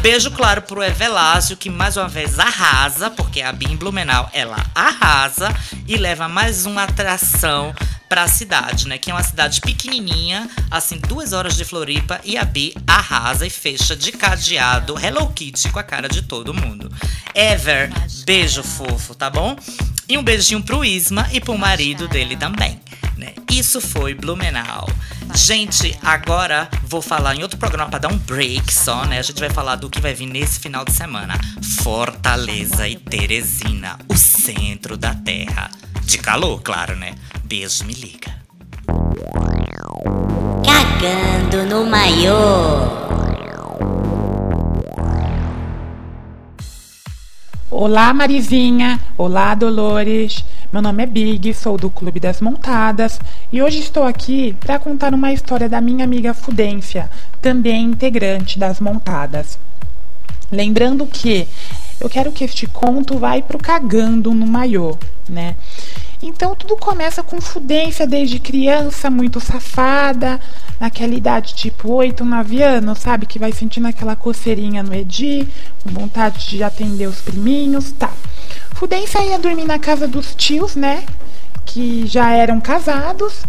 Beijo, 0.00 0.32
claro, 0.32 0.62
pro 0.62 0.82
Evelásio, 0.82 1.56
que 1.56 1.70
mais 1.70 1.96
uma 1.96 2.08
vez 2.08 2.38
arrasa, 2.38 3.08
porque 3.08 3.40
a 3.40 3.52
Bim 3.52 3.76
Blumenau, 3.76 4.28
ela 4.32 4.56
arrasa 4.74 5.54
e 5.86 5.96
leva 5.96 6.28
mais 6.28 6.66
uma 6.66 6.82
atração 6.82 7.72
para 8.08 8.24
a 8.24 8.28
cidade, 8.28 8.88
né? 8.88 8.98
Que 8.98 9.10
é 9.10 9.14
uma 9.14 9.22
cidade 9.22 9.60
pequenininha, 9.60 10.50
assim, 10.70 10.98
duas 10.98 11.32
horas 11.32 11.56
de 11.56 11.64
Floripa, 11.64 12.20
e 12.24 12.36
a 12.36 12.44
Bi 12.44 12.74
arrasa 12.86 13.46
e 13.46 13.50
fecha 13.50 13.96
de 13.96 14.12
cadeado 14.12 14.98
Hello 14.98 15.28
Kitty 15.28 15.70
com 15.70 15.78
a 15.78 15.84
cara 15.84 16.08
de 16.08 16.22
todo 16.22 16.52
mundo. 16.52 16.90
Ever, 17.34 17.90
beijo 18.26 18.62
fofo, 18.62 19.14
tá 19.14 19.30
bom? 19.30 19.56
E 20.08 20.18
um 20.18 20.22
beijinho 20.22 20.62
pro 20.62 20.84
Isma 20.84 21.28
e 21.32 21.40
pro 21.40 21.56
marido 21.56 22.06
dele 22.08 22.36
também. 22.36 22.78
Né? 23.22 23.34
Isso 23.52 23.80
foi 23.80 24.14
Blumenau. 24.14 24.88
Gente, 25.32 25.96
agora 26.02 26.68
vou 26.82 27.00
falar 27.00 27.36
em 27.36 27.42
outro 27.42 27.56
programa 27.56 27.88
para 27.88 28.00
dar 28.00 28.12
um 28.12 28.18
break 28.18 28.74
só, 28.74 29.04
né? 29.04 29.20
A 29.20 29.22
gente 29.22 29.38
vai 29.38 29.48
falar 29.48 29.76
do 29.76 29.88
que 29.88 30.00
vai 30.00 30.12
vir 30.12 30.26
nesse 30.26 30.58
final 30.58 30.84
de 30.84 30.90
semana. 30.90 31.38
Fortaleza 31.82 32.88
e 32.88 32.96
Teresina, 32.96 33.96
o 34.08 34.16
centro 34.16 34.96
da 34.96 35.14
terra. 35.14 35.70
De 36.04 36.18
calor, 36.18 36.60
claro, 36.62 36.96
né? 36.96 37.14
Beijo, 37.44 37.84
me 37.84 37.92
liga. 37.92 38.34
Cagando 40.66 41.64
no 41.66 41.86
maiô. 41.88 43.02
Olá, 47.70 48.12
Marizinha. 48.12 49.00
Olá, 49.16 49.54
Dolores. 49.54 50.44
Meu 50.72 50.80
nome 50.80 51.02
é 51.02 51.06
Big, 51.06 51.52
sou 51.52 51.76
do 51.76 51.90
Clube 51.90 52.18
das 52.18 52.40
Montadas 52.40 53.20
e 53.52 53.60
hoje 53.60 53.80
estou 53.80 54.04
aqui 54.04 54.56
para 54.58 54.78
contar 54.78 55.12
uma 55.12 55.30
história 55.30 55.68
da 55.68 55.82
minha 55.82 56.02
amiga 56.02 56.32
Fudência, 56.32 57.10
também 57.42 57.84
integrante 57.84 58.58
das 58.58 58.80
Montadas. 58.80 59.58
Lembrando 60.50 61.06
que 61.06 61.46
eu 62.00 62.08
quero 62.08 62.32
que 62.32 62.42
este 62.42 62.66
conto 62.66 63.18
vai 63.18 63.42
pro 63.42 63.58
cagando 63.58 64.32
no 64.32 64.46
maiô, 64.46 64.96
né? 65.28 65.56
Então 66.22 66.54
tudo 66.54 66.76
começa 66.76 67.20
com 67.20 67.40
Fudência 67.40 68.06
desde 68.06 68.38
criança, 68.38 69.10
muito 69.10 69.40
safada, 69.40 70.40
naquela 70.78 71.14
idade 71.14 71.52
tipo 71.52 71.90
8, 71.90 72.24
9 72.24 72.62
anos, 72.62 73.00
sabe? 73.00 73.26
Que 73.26 73.40
vai 73.40 73.50
sentindo 73.50 73.88
aquela 73.88 74.14
coceirinha 74.14 74.84
no 74.84 74.94
Edi, 74.94 75.48
vontade 75.84 76.48
de 76.48 76.62
atender 76.62 77.08
os 77.08 77.20
priminhos, 77.20 77.90
tá. 77.90 78.12
Fudência 78.74 79.20
ia 79.24 79.38
dormir 79.38 79.64
na 79.64 79.80
casa 79.80 80.06
dos 80.06 80.32
tios, 80.36 80.76
né? 80.76 81.04
Que 81.64 82.06
já 82.06 82.30
eram 82.30 82.60
casados. 82.60 83.42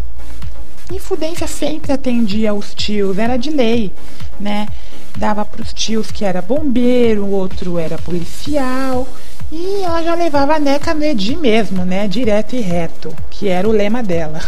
E 0.91 0.99
Fudência 0.99 1.47
sempre 1.47 1.91
atendia 1.91 2.55
os 2.55 2.73
tios, 2.73 3.19
era 3.19 3.37
de 3.37 3.51
lei, 3.51 3.91
né? 4.39 4.67
Dava 5.15 5.45
para 5.45 5.61
os 5.61 5.71
tios 5.73 6.11
que 6.11 6.25
era 6.25 6.41
bombeiro, 6.41 7.23
o 7.23 7.31
outro 7.31 7.77
era 7.77 7.99
policial. 7.99 9.07
E 9.51 9.81
ela 9.83 10.01
já 10.01 10.15
levava 10.15 10.55
a 10.55 10.59
neca 10.59 10.97
Edi 11.05 11.35
mesmo, 11.35 11.85
né? 11.85 12.07
Direto 12.07 12.55
e 12.55 12.59
reto, 12.59 13.15
que 13.29 13.47
era 13.47 13.67
o 13.67 13.71
lema 13.71 14.01
dela. 14.01 14.41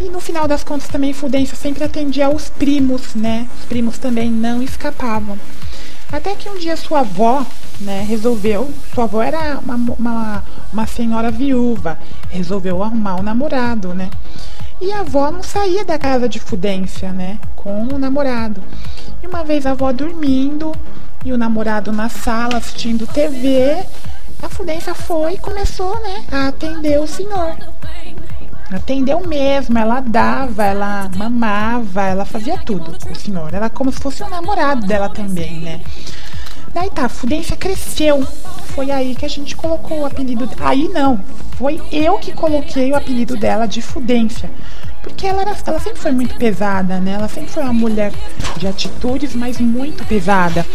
E 0.00 0.04
no 0.08 0.20
final 0.20 0.48
das 0.48 0.64
contas 0.64 0.88
também 0.88 1.12
Fudência 1.12 1.56
sempre 1.56 1.84
atendia 1.84 2.26
aos 2.26 2.48
primos, 2.48 3.14
né? 3.14 3.48
Os 3.60 3.66
primos 3.66 3.96
também 3.96 4.30
não 4.30 4.60
escapavam. 4.60 5.38
Até 6.10 6.34
que 6.34 6.48
um 6.48 6.58
dia 6.58 6.76
sua 6.76 7.00
avó, 7.00 7.46
né, 7.80 8.04
resolveu. 8.08 8.70
Sua 8.92 9.04
avó 9.04 9.22
era 9.22 9.58
uma, 9.58 9.74
uma, 9.74 10.44
uma 10.72 10.86
senhora 10.86 11.30
viúva, 11.30 11.98
resolveu 12.30 12.82
arrumar 12.82 13.16
um 13.16 13.22
namorado, 13.22 13.94
né? 13.94 14.10
E 14.80 14.92
a 14.92 15.00
avó 15.00 15.30
não 15.30 15.42
saía 15.42 15.84
da 15.84 15.98
casa 15.98 16.28
de 16.28 16.40
Fudência, 16.40 17.12
né? 17.12 17.38
Com 17.54 17.86
o 17.94 17.98
namorado. 17.98 18.62
E 19.22 19.26
uma 19.26 19.44
vez 19.44 19.64
a 19.64 19.70
avó 19.70 19.92
dormindo 19.92 20.72
e 21.24 21.32
o 21.32 21.38
namorado 21.38 21.90
na 21.90 22.08
sala 22.08 22.58
assistindo 22.58 23.06
TV, 23.06 23.82
a 24.42 24.48
Fudência 24.48 24.94
foi 24.94 25.34
e 25.34 25.38
começou, 25.38 25.98
né, 26.02 26.24
a 26.30 26.48
atender 26.48 27.00
o 27.00 27.06
senhor. 27.06 27.56
Atendeu 28.70 29.20
mesmo, 29.26 29.78
ela 29.78 30.00
dava, 30.00 30.64
ela 30.64 31.10
mamava, 31.16 32.02
ela 32.02 32.24
fazia 32.24 32.58
tudo 32.58 32.98
com 32.98 33.12
o 33.12 33.16
senhor. 33.16 33.54
Era 33.54 33.70
como 33.70 33.92
se 33.92 34.00
fosse 34.00 34.22
um 34.22 34.28
namorado 34.28 34.86
dela 34.86 35.08
também, 35.08 35.60
né? 35.60 35.80
Daí 36.72 36.90
tá, 36.90 37.04
a 37.04 37.08
Fudência 37.08 37.56
cresceu. 37.56 38.26
Foi 38.74 38.90
aí 38.90 39.14
que 39.14 39.24
a 39.24 39.28
gente 39.28 39.54
colocou 39.54 40.00
o 40.00 40.06
apelido. 40.06 40.50
Aí 40.60 40.88
não, 40.88 41.20
foi 41.56 41.80
eu 41.92 42.18
que 42.18 42.32
coloquei 42.32 42.90
o 42.90 42.96
apelido 42.96 43.36
dela 43.36 43.66
de 43.66 43.80
Fudência. 43.80 44.50
Porque 45.02 45.26
ela, 45.26 45.42
era, 45.42 45.54
ela 45.66 45.78
sempre 45.78 46.00
foi 46.00 46.10
muito 46.10 46.34
pesada, 46.34 46.98
né? 46.98 47.12
Ela 47.12 47.28
sempre 47.28 47.50
foi 47.50 47.62
uma 47.62 47.72
mulher 47.72 48.12
de 48.56 48.66
atitudes, 48.66 49.34
mas 49.34 49.60
muito 49.60 50.04
pesada. 50.06 50.66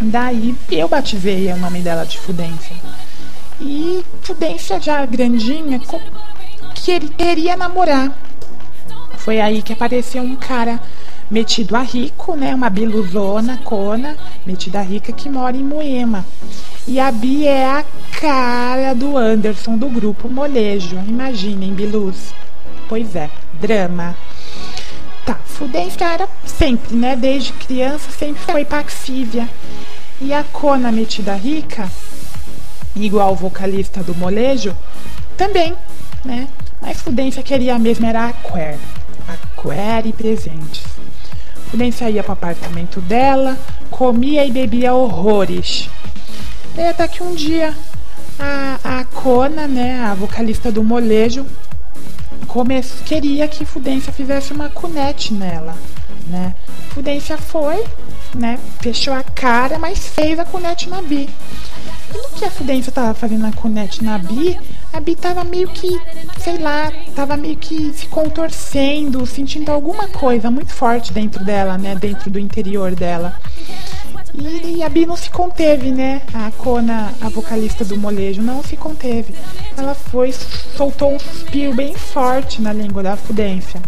Daí 0.00 0.54
eu 0.70 0.88
batizei 0.88 1.52
o 1.52 1.56
nome 1.56 1.80
dela 1.80 2.04
de 2.04 2.18
Fudência. 2.18 2.76
E 3.60 4.04
Fudência 4.22 4.80
já 4.80 5.06
grandinha, 5.06 5.80
que 6.74 6.90
ele 6.90 7.08
queria 7.08 7.56
namorar. 7.56 8.12
Foi 9.18 9.40
aí 9.40 9.62
que 9.62 9.72
apareceu 9.72 10.22
um 10.22 10.36
cara 10.36 10.80
metido 11.30 11.76
a 11.76 11.82
rico, 11.82 12.36
né? 12.36 12.54
Uma 12.54 12.68
biluzona, 12.68 13.58
cona, 13.58 14.16
metida 14.44 14.82
rica 14.82 15.12
que 15.12 15.30
mora 15.30 15.56
em 15.56 15.64
Moema. 15.64 16.26
E 16.86 17.00
a 17.00 17.10
Bi 17.10 17.46
é 17.46 17.64
a 17.64 17.84
cara 18.20 18.94
do 18.94 19.16
Anderson 19.16 19.78
do 19.78 19.88
grupo 19.88 20.28
Molejo. 20.28 20.96
Imaginem, 21.08 21.72
Biluz. 21.72 22.34
Pois 22.88 23.16
é, 23.16 23.30
drama. 23.60 24.14
Tá, 25.24 25.38
Fudência 25.46 26.04
era 26.04 26.28
sempre, 26.44 26.94
né? 26.94 27.16
Desde 27.16 27.52
criança 27.54 28.10
sempre 28.10 28.42
foi 28.42 28.64
Paxívia. 28.64 29.48
E 30.20 30.32
a 30.32 30.44
Cona 30.44 30.92
metida 30.92 31.34
rica, 31.34 31.90
igual 32.94 33.32
o 33.32 33.36
vocalista 33.36 34.02
do 34.02 34.14
Molejo, 34.14 34.76
também, 35.36 35.74
né? 36.24 36.48
Mas 36.80 37.00
Fudência 37.00 37.42
queria 37.42 37.78
mesmo 37.78 38.06
era 38.06 38.26
Aquer. 38.26 38.78
Aquer 39.26 40.06
e 40.06 40.12
presentes. 40.12 40.82
Fudência 41.70 42.08
ia 42.08 42.22
para 42.22 42.30
o 42.30 42.34
apartamento 42.34 43.00
dela, 43.00 43.58
comia 43.90 44.44
e 44.44 44.52
bebia 44.52 44.94
horrores. 44.94 45.88
E 46.76 46.80
até 46.80 47.08
que 47.08 47.22
um 47.22 47.34
dia 47.34 47.74
a, 48.38 48.78
a 49.00 49.04
Kona, 49.04 49.66
né, 49.66 50.00
a 50.04 50.14
vocalista 50.14 50.70
do 50.70 50.82
molejo, 50.82 51.46
queria 53.04 53.48
que 53.48 53.64
Fudência 53.64 54.12
fizesse 54.12 54.52
uma 54.52 54.68
cunete 54.68 55.34
nela, 55.34 55.76
né? 56.28 56.54
Fudência 56.90 57.36
foi, 57.36 57.82
né, 58.34 58.58
fechou 58.80 59.14
a 59.14 59.22
cara, 59.22 59.78
mas 59.78 60.08
fez 60.08 60.38
a 60.38 60.44
cunete 60.44 60.88
na 60.88 61.00
Bi. 61.00 61.28
E 62.14 62.16
no 62.16 62.28
que 62.30 62.44
a 62.44 62.50
Fudência 62.50 62.92
tava 62.92 63.14
fazendo 63.14 63.46
a 63.46 63.52
cunete 63.52 64.04
na 64.04 64.18
Bi, 64.18 64.58
a 64.92 65.00
Bi 65.00 65.16
tava 65.16 65.42
meio 65.42 65.68
que, 65.68 66.00
sei 66.38 66.58
lá, 66.58 66.92
tava 67.14 67.36
meio 67.36 67.56
que 67.56 67.92
se 67.92 68.06
contorcendo, 68.06 69.26
sentindo 69.26 69.70
alguma 69.70 70.08
coisa 70.08 70.50
muito 70.50 70.72
forte 70.72 71.12
dentro 71.12 71.44
dela, 71.44 71.76
né? 71.76 71.94
Dentro 71.96 72.30
do 72.30 72.38
interior 72.38 72.94
dela. 72.94 73.36
E, 74.34 74.76
e, 74.76 74.82
a 74.82 74.88
Bi 74.88 75.06
não 75.06 75.16
se 75.16 75.30
conteve, 75.30 75.90
né? 75.90 76.22
A 76.32 76.50
Kona, 76.50 77.12
a 77.20 77.28
vocalista 77.28 77.84
do 77.84 77.96
molejo, 77.96 78.42
não 78.42 78.62
se 78.62 78.76
conteve. 78.76 79.34
Ela 79.76 79.94
foi, 79.94 80.32
soltou 80.32 81.14
um 81.14 81.18
suspiro 81.18 81.74
bem 81.74 81.94
forte 81.94 82.60
na 82.60 82.72
língua 82.72 83.02
da 83.02 83.16
Fudência. 83.16 83.80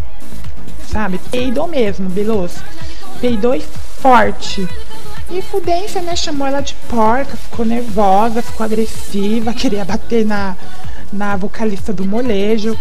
Sabe? 0.89 1.19
Peidou 1.31 1.67
mesmo, 1.67 2.09
Belos. 2.09 2.53
Peidou 3.19 3.55
e 3.55 3.63
forte. 4.01 4.67
E 5.29 5.41
Fudência, 5.41 6.01
né, 6.01 6.15
chamou 6.15 6.47
ela 6.47 6.61
de 6.61 6.73
porca, 6.89 7.35
ficou 7.35 7.65
nervosa, 7.65 8.41
ficou 8.41 8.65
agressiva, 8.65 9.53
queria 9.53 9.83
bater 9.83 10.25
na, 10.25 10.55
na 11.11 11.35
vocalista 11.35 11.91
do 11.91 12.05
molejo. 12.05 12.77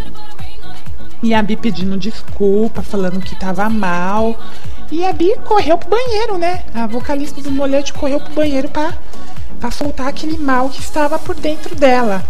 E 1.22 1.34
a 1.34 1.42
Bi 1.42 1.56
pedindo 1.56 1.96
desculpa, 1.96 2.82
falando 2.82 3.20
que 3.20 3.34
tava 3.34 3.68
mal. 3.68 4.38
E 4.92 5.04
a 5.04 5.12
Bi 5.12 5.34
correu 5.44 5.76
pro 5.76 5.90
banheiro, 5.90 6.38
né? 6.38 6.62
A 6.72 6.86
vocalista 6.86 7.40
do 7.40 7.50
molejo 7.50 7.94
correu 7.94 8.20
pro 8.20 8.34
banheiro 8.34 8.68
pra, 8.68 8.94
pra 9.58 9.70
soltar 9.70 10.06
aquele 10.06 10.38
mal 10.38 10.68
que 10.68 10.80
estava 10.80 11.18
por 11.18 11.34
dentro 11.34 11.74
dela. 11.74 12.24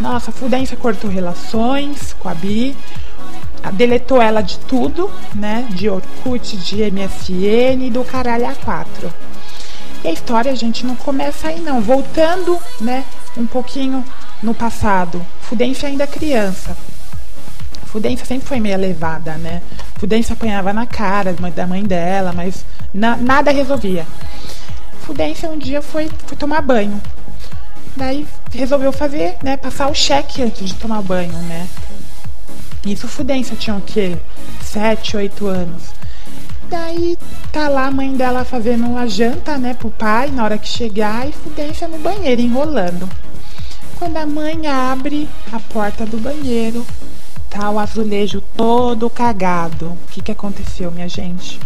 Nossa, 0.00 0.30
a 0.30 0.32
Fudência 0.32 0.76
cortou 0.76 1.10
relações 1.10 2.14
com 2.14 2.28
a 2.28 2.34
Bi, 2.34 2.74
deletou 3.72 4.20
ela 4.20 4.40
de 4.42 4.58
tudo, 4.60 5.10
né? 5.34 5.66
De 5.70 5.88
Orkut, 5.88 6.56
de 6.56 6.90
MSN 6.90 7.86
e 7.86 7.90
do 7.90 8.04
caralho 8.04 8.46
A4. 8.46 9.10
E 10.04 10.08
a 10.08 10.12
história, 10.12 10.54
gente, 10.54 10.86
não 10.86 10.94
começa 10.94 11.48
aí 11.48 11.60
não. 11.60 11.80
Voltando, 11.80 12.58
né, 12.80 13.04
um 13.36 13.46
pouquinho 13.46 14.04
no 14.42 14.54
passado. 14.54 15.24
Fudência 15.40 15.88
ainda 15.88 16.06
criança. 16.06 16.76
Fudência 17.86 18.26
sempre 18.26 18.46
foi 18.46 18.60
meio 18.60 18.78
levada, 18.78 19.32
né? 19.34 19.62
Fudência 19.94 20.34
apanhava 20.34 20.72
na 20.72 20.86
cara 20.86 21.32
da 21.32 21.66
mãe 21.66 21.82
dela, 21.82 22.32
mas 22.32 22.64
na, 22.92 23.16
nada 23.16 23.50
resolvia. 23.50 24.06
Fudência 25.00 25.48
um 25.48 25.58
dia 25.58 25.80
foi, 25.80 26.10
foi 26.26 26.36
tomar 26.36 26.60
banho. 26.60 27.00
Daí 27.96 28.26
resolveu 28.52 28.92
fazer, 28.92 29.36
né, 29.42 29.56
passar 29.56 29.90
o 29.90 29.94
cheque 29.94 30.42
antes 30.42 30.68
de 30.68 30.74
tomar 30.74 31.00
banho, 31.00 31.32
né? 31.32 31.66
Isso 32.86 33.08
Fudência 33.08 33.56
tinha 33.56 33.74
o 33.74 33.80
quê? 33.80 34.16
Sete, 34.62 35.16
oito 35.16 35.46
anos. 35.48 35.82
Daí 36.70 37.18
tá 37.50 37.68
lá 37.68 37.86
a 37.86 37.90
mãe 37.90 38.12
dela 38.16 38.44
fazendo 38.44 38.86
uma 38.86 39.08
janta, 39.08 39.58
né, 39.58 39.74
pro 39.74 39.90
pai, 39.90 40.30
na 40.30 40.44
hora 40.44 40.56
que 40.56 40.68
chegar, 40.68 41.28
e 41.28 41.32
Fudência 41.32 41.88
no 41.88 41.98
banheiro, 41.98 42.40
enrolando. 42.40 43.08
Quando 43.98 44.16
a 44.16 44.26
mãe 44.26 44.66
abre 44.68 45.28
a 45.52 45.58
porta 45.58 46.06
do 46.06 46.16
banheiro, 46.18 46.86
tá 47.50 47.70
o 47.70 47.78
azulejo 47.78 48.40
todo 48.56 49.10
cagado. 49.10 49.86
O 49.86 50.12
que, 50.12 50.22
que 50.22 50.30
aconteceu, 50.30 50.92
minha 50.92 51.08
gente? 51.08 51.58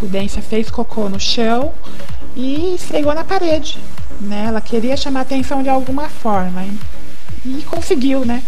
Fudência 0.00 0.42
fez 0.42 0.68
cocô 0.68 1.08
no 1.08 1.20
chão 1.20 1.72
e 2.34 2.74
esfregou 2.74 3.14
na 3.14 3.22
parede. 3.22 3.78
Né? 4.20 4.46
Ela 4.48 4.60
queria 4.60 4.96
chamar 4.96 5.20
atenção 5.20 5.62
de 5.62 5.68
alguma 5.68 6.08
forma. 6.08 6.64
E, 7.44 7.58
e 7.58 7.62
conseguiu, 7.62 8.24
né? 8.24 8.42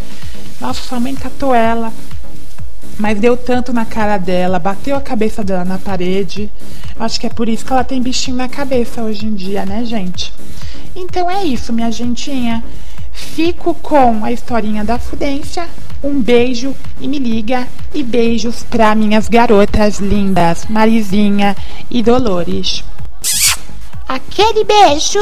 Nossa, 0.63 0.81
sua 0.81 1.01
mãe 1.01 1.13
catou 1.17 1.53
ela. 1.53 1.93
Mas 2.97 3.19
deu 3.19 3.37
tanto 3.37 3.73
na 3.73 3.85
cara 3.85 4.17
dela, 4.17 4.61
bateu 4.61 4.95
a 4.95 5.01
cabeça 5.01 5.43
dela 5.43 5.65
na 5.65 5.77
parede. 5.77 6.49
Acho 7.01 7.19
que 7.19 7.27
é 7.27 7.31
por 7.31 7.49
isso 7.49 7.65
que 7.65 7.73
ela 7.73 7.83
tem 7.83 8.01
bichinho 8.01 8.37
na 8.37 8.49
cabeça 8.49 9.03
hoje 9.03 9.27
em 9.27 9.35
dia, 9.35 9.67
né, 9.67 9.85
gente? 9.85 10.33
Então 10.95 11.29
é 11.29 11.43
isso, 11.45 11.73
minha 11.73 11.91
gentinha. 11.91 12.63
Fico 13.11 13.75
com 13.75 14.25
a 14.25 14.31
historinha 14.31 14.85
da 14.85 15.01
Fudência. 15.01 15.69
Um 16.01 16.23
beijo 16.23 16.77
e 17.01 17.09
me 17.09 17.19
liga. 17.19 17.67
E 17.93 18.05
beijos 18.05 18.63
para 18.63 18.95
minhas 18.95 19.29
garotas 19.29 19.99
lindas, 19.99 20.67
Marizinha 20.69 21.57
e 21.91 22.05
Dolores. 22.05 22.85
Aquele 24.09 24.63
beijo. 24.63 25.19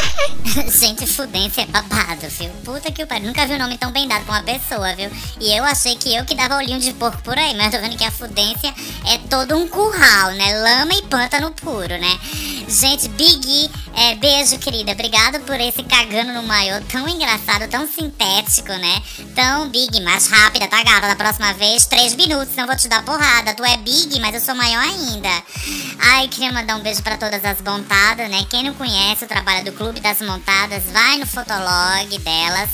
Gente, 0.78 1.06
fudência 1.06 1.62
é 1.62 1.66
babado, 1.66 2.28
viu? 2.28 2.50
Puta 2.64 2.90
que 2.92 3.02
o 3.02 3.06
pariu. 3.06 3.26
Nunca 3.26 3.46
vi 3.46 3.54
um 3.54 3.58
nome 3.58 3.78
tão 3.78 3.90
bem 3.90 4.06
dado 4.06 4.24
pra 4.24 4.34
uma 4.34 4.42
pessoa, 4.42 4.94
viu? 4.94 5.10
E 5.40 5.56
eu 5.56 5.64
achei 5.64 5.96
que 5.96 6.14
eu 6.14 6.24
que 6.24 6.34
dava 6.34 6.56
olhinho 6.56 6.78
de 6.78 6.92
porco 6.92 7.22
por 7.22 7.38
aí, 7.38 7.54
mas 7.54 7.72
tô 7.72 7.80
vendo 7.80 7.96
que 7.96 8.04
a 8.04 8.10
fudência 8.10 8.72
é 9.06 9.18
todo 9.30 9.56
um 9.56 9.66
curral, 9.68 10.32
né? 10.32 10.58
Lama 10.60 10.94
e 10.94 11.02
pântano 11.02 11.50
puro, 11.52 11.98
né? 11.98 12.18
Gente, 12.68 13.08
Big, 13.08 13.70
é, 13.94 14.14
beijo, 14.16 14.58
querida. 14.58 14.92
Obrigado 14.92 15.40
por 15.40 15.58
esse 15.60 15.82
cagando 15.82 16.32
no 16.32 16.42
maiô 16.42 16.80
tão 16.90 17.08
engraçado, 17.08 17.68
tão 17.68 17.86
sintético, 17.86 18.72
né? 18.72 19.02
Então, 19.18 19.68
Big, 19.68 20.00
mais 20.00 20.26
rápida, 20.28 20.66
tá, 20.68 20.82
gata? 20.82 21.08
Da 21.08 21.16
próxima 21.16 21.52
vez, 21.54 21.86
três 21.86 22.14
minutos, 22.14 22.56
eu 22.56 22.66
vou 22.66 22.76
te 22.76 22.88
dar 22.88 23.04
porrada. 23.04 23.54
Tu 23.54 23.64
é 23.64 23.76
Big, 23.76 24.18
mas 24.20 24.34
eu 24.34 24.40
sou 24.40 24.54
maior 24.54 24.82
ainda. 24.82 25.30
Ai, 26.00 26.28
queria 26.28 26.52
mandar 26.52 26.76
um 26.76 26.80
beijo 26.80 27.02
pra 27.02 27.16
todas 27.16 27.44
as 27.44 27.60
montadas, 27.60 28.30
né? 28.30 28.44
Quem 28.48 28.62
não 28.62 28.74
conhece 28.74 29.24
o 29.24 29.28
trabalho 29.28 29.64
do 29.64 29.72
Clube 29.72 29.83
das 29.92 30.20
Montadas, 30.20 30.84
vai 30.92 31.18
no 31.18 31.26
fotolog 31.26 32.18
delas 32.18 32.70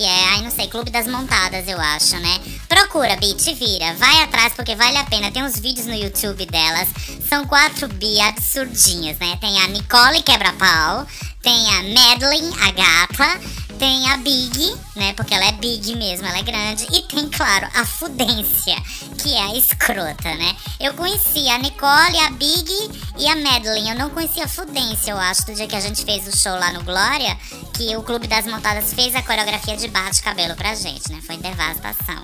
que 0.00 0.06
é, 0.06 0.28
ai 0.30 0.40
não 0.40 0.50
sei, 0.50 0.66
Clube 0.66 0.90
das 0.90 1.06
Montadas, 1.06 1.68
eu 1.68 1.78
acho, 1.78 2.16
né? 2.20 2.40
Procura, 2.66 3.16
Bi, 3.16 3.34
vira, 3.54 3.92
vai 3.96 4.22
atrás 4.22 4.54
porque 4.54 4.74
vale 4.74 4.96
a 4.96 5.04
pena. 5.04 5.30
Tem 5.30 5.42
uns 5.42 5.58
vídeos 5.58 5.86
no 5.86 5.94
YouTube 5.94 6.46
delas. 6.46 6.88
São 7.28 7.44
quatro 7.44 7.86
Bi 7.86 8.18
absurdinhas, 8.18 9.18
né? 9.18 9.36
Tem 9.38 9.60
a 9.60 9.68
Nicole 9.68 10.22
Quebra-Pau, 10.22 11.06
tem 11.42 11.68
a 11.68 11.82
Madeline, 11.82 12.50
a 12.62 12.70
gata, 12.70 13.40
tem 13.80 14.10
a 14.10 14.18
Big, 14.18 14.76
né? 14.94 15.14
Porque 15.14 15.32
ela 15.32 15.46
é 15.46 15.52
Big 15.52 15.96
mesmo, 15.96 16.26
ela 16.26 16.36
é 16.36 16.42
grande. 16.42 16.86
E 16.92 17.00
tem, 17.00 17.26
claro, 17.30 17.66
a 17.74 17.86
Fudência, 17.86 18.76
que 19.16 19.34
é 19.34 19.40
a 19.40 19.56
escrota, 19.56 20.34
né? 20.34 20.54
Eu 20.78 20.92
conheci 20.92 21.48
a 21.48 21.56
Nicole, 21.56 22.18
a 22.18 22.30
Big 22.32 22.70
e 23.16 23.26
a 23.26 23.34
Madeline. 23.36 23.88
Eu 23.88 23.96
não 23.96 24.10
conhecia 24.10 24.44
a 24.44 24.48
Fudência, 24.48 25.12
eu 25.12 25.18
acho, 25.18 25.46
do 25.46 25.54
dia 25.54 25.66
que 25.66 25.74
a 25.74 25.80
gente 25.80 26.04
fez 26.04 26.28
o 26.28 26.36
show 26.36 26.52
lá 26.58 26.74
no 26.74 26.84
Glória, 26.84 27.34
que 27.74 27.96
o 27.96 28.02
Clube 28.02 28.26
das 28.26 28.46
Montadas 28.46 28.92
fez 28.92 29.14
a 29.14 29.22
coreografia 29.22 29.78
de 29.78 29.88
bate-cabelo 29.88 30.54
pra 30.56 30.74
gente, 30.74 31.10
né? 31.10 31.22
Foi 31.26 31.38
devastação. 31.38 32.22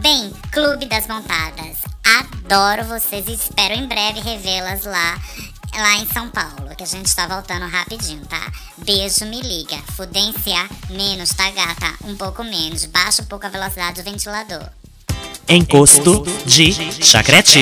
Bem, 0.00 0.32
Clube 0.50 0.86
das 0.86 1.06
Montadas. 1.06 1.78
Adoro 2.04 2.84
vocês 2.86 3.28
e 3.28 3.34
espero 3.34 3.74
em 3.74 3.86
breve 3.86 4.18
revê-las 4.18 4.84
lá 4.84 5.16
lá 5.80 5.96
em 5.96 6.06
São 6.06 6.28
Paulo, 6.30 6.74
que 6.76 6.82
a 6.82 6.86
gente 6.86 7.14
tá 7.14 7.26
voltando 7.26 7.66
rapidinho, 7.66 8.24
tá? 8.26 8.52
Beijo, 8.78 9.24
me 9.26 9.40
liga. 9.40 9.76
Fudência 9.96 10.68
menos, 10.90 11.30
tá, 11.30 11.50
gata? 11.50 11.94
Um 12.04 12.16
pouco 12.16 12.44
menos. 12.44 12.84
Baixa 12.86 13.22
um 13.22 13.26
pouco 13.26 13.46
a 13.46 13.48
velocidade 13.48 14.02
do 14.02 14.10
ventilador. 14.10 14.68
Encosto 15.48 16.24
de 16.46 16.72
chacrete. 17.02 17.58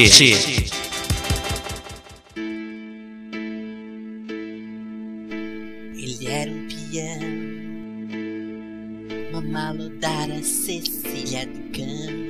Ele 5.97 6.27
era 6.27 6.51
um 6.51 6.69
peão, 6.69 7.21
uma 9.31 9.41
malodara 9.41 10.43
Cecília 10.43 11.47
do 11.47 11.61
Campo. 11.71 12.30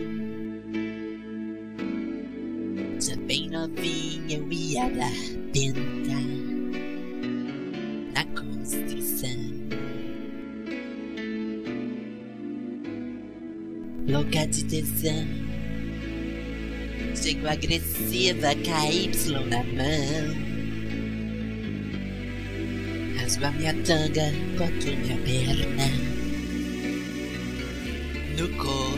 Já 3.00 3.16
bem 3.16 3.48
novinha 3.48 4.36
eu 4.36 4.52
ia 4.52 4.82
arrebentar 4.82 6.20
na 8.12 8.24
construção. 8.38 9.30
Louca 14.06 14.46
de 14.48 14.64
tesão, 14.64 15.26
chego 17.16 17.48
agressiva, 17.48 18.54
KY 18.56 19.10
na 19.48 19.64
mão. 19.64 20.36
Rasgo 23.16 23.46
a 23.46 23.50
minha 23.52 23.72
tanga, 23.82 24.30
boto 24.58 24.94
minha 24.94 25.16
perna 25.24 25.88
no 28.36 28.48
corrimão. 28.58 28.89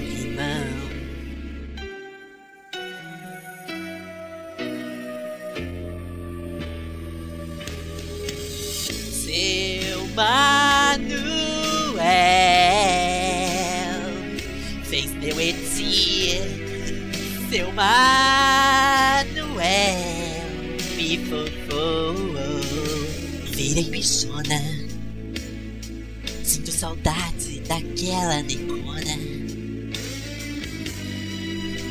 Sinto 26.45 26.71
saudade 26.71 27.61
daquela 27.67 28.41
necona. 28.43 29.19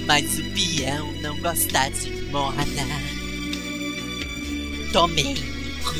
Mas 0.05 0.39
o 0.39 0.43
peão 0.51 1.11
não 1.21 1.37
gosta 1.41 1.89
de 1.89 2.09
morna. 2.31 2.63
Tomei 4.93 5.33
no 5.33 5.41
cu. 5.83 5.99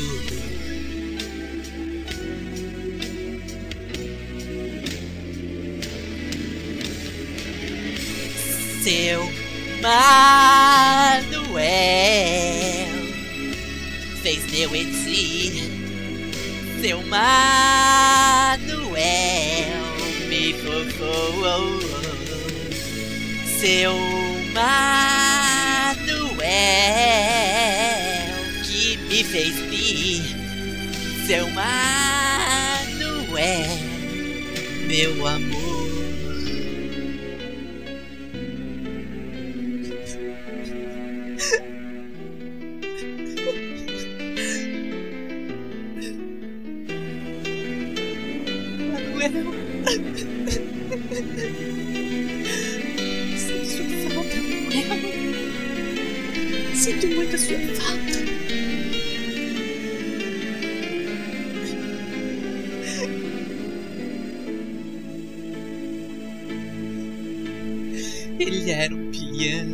Seu 8.82 9.20
Manuel 9.82 11.22
fez 14.22 14.50
meu 14.50 14.74
etir. 14.74 15.81
Seu 16.82 17.00
Manuel 17.04 18.66
me 20.28 20.52
fofou. 20.54 21.78
Seu 23.60 23.94
Manuel 24.52 24.82
que 28.64 28.96
me 28.96 29.22
fez 29.22 29.54
vir. 29.70 30.22
Seu 31.24 31.48
Manuel, 31.50 31.70
meu 34.88 35.24
amor. 35.28 35.51
Ele 68.38 68.70
era 68.70 68.94
um 68.94 69.10
peão, 69.10 69.66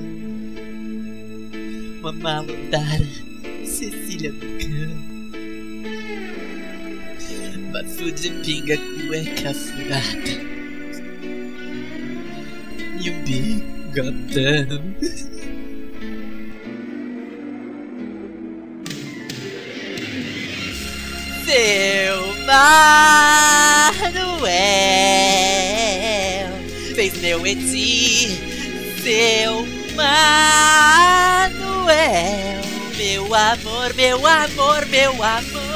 uma 2.00 2.12
malodara, 2.12 3.06
Cecília 3.64 4.32
do 4.32 4.46
Campo. 4.58 5.18
Bafo 7.72 8.10
de 8.12 8.30
pinga, 8.30 8.78
cueca 8.78 9.52
furada 9.52 10.30
E 12.98 13.10
um 13.10 13.22
bigodão 13.24 14.82
Seu 21.58 22.22
Manuel 22.46 22.86
Fez 26.94 27.20
meu 27.20 27.44
etir 27.44 28.38
Seu 29.02 29.66
Manuel 29.96 30.28
Meu 32.96 33.34
amor, 33.34 33.92
meu 33.94 34.24
amor, 34.24 34.86
meu 34.86 35.20
amor. 35.20 35.68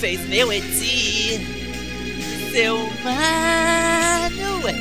Fez 0.00 0.20
meu 0.28 0.52
etir, 0.52 1.40
seu 2.52 2.78
Manuel. 3.04 4.72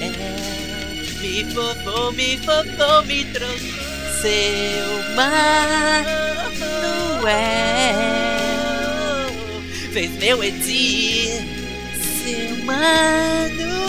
Me 1.19 1.43
fofou, 1.54 2.13
me 2.13 2.38
fofou, 2.38 3.04
me 3.04 3.25
trocou, 3.25 3.79
seu 4.22 5.16
Manuel. 5.16 6.10
Fez 9.94 10.12
meu 10.20 10.44
etir, 10.44 11.42
seu 12.24 12.66
Manuel. 12.66 13.80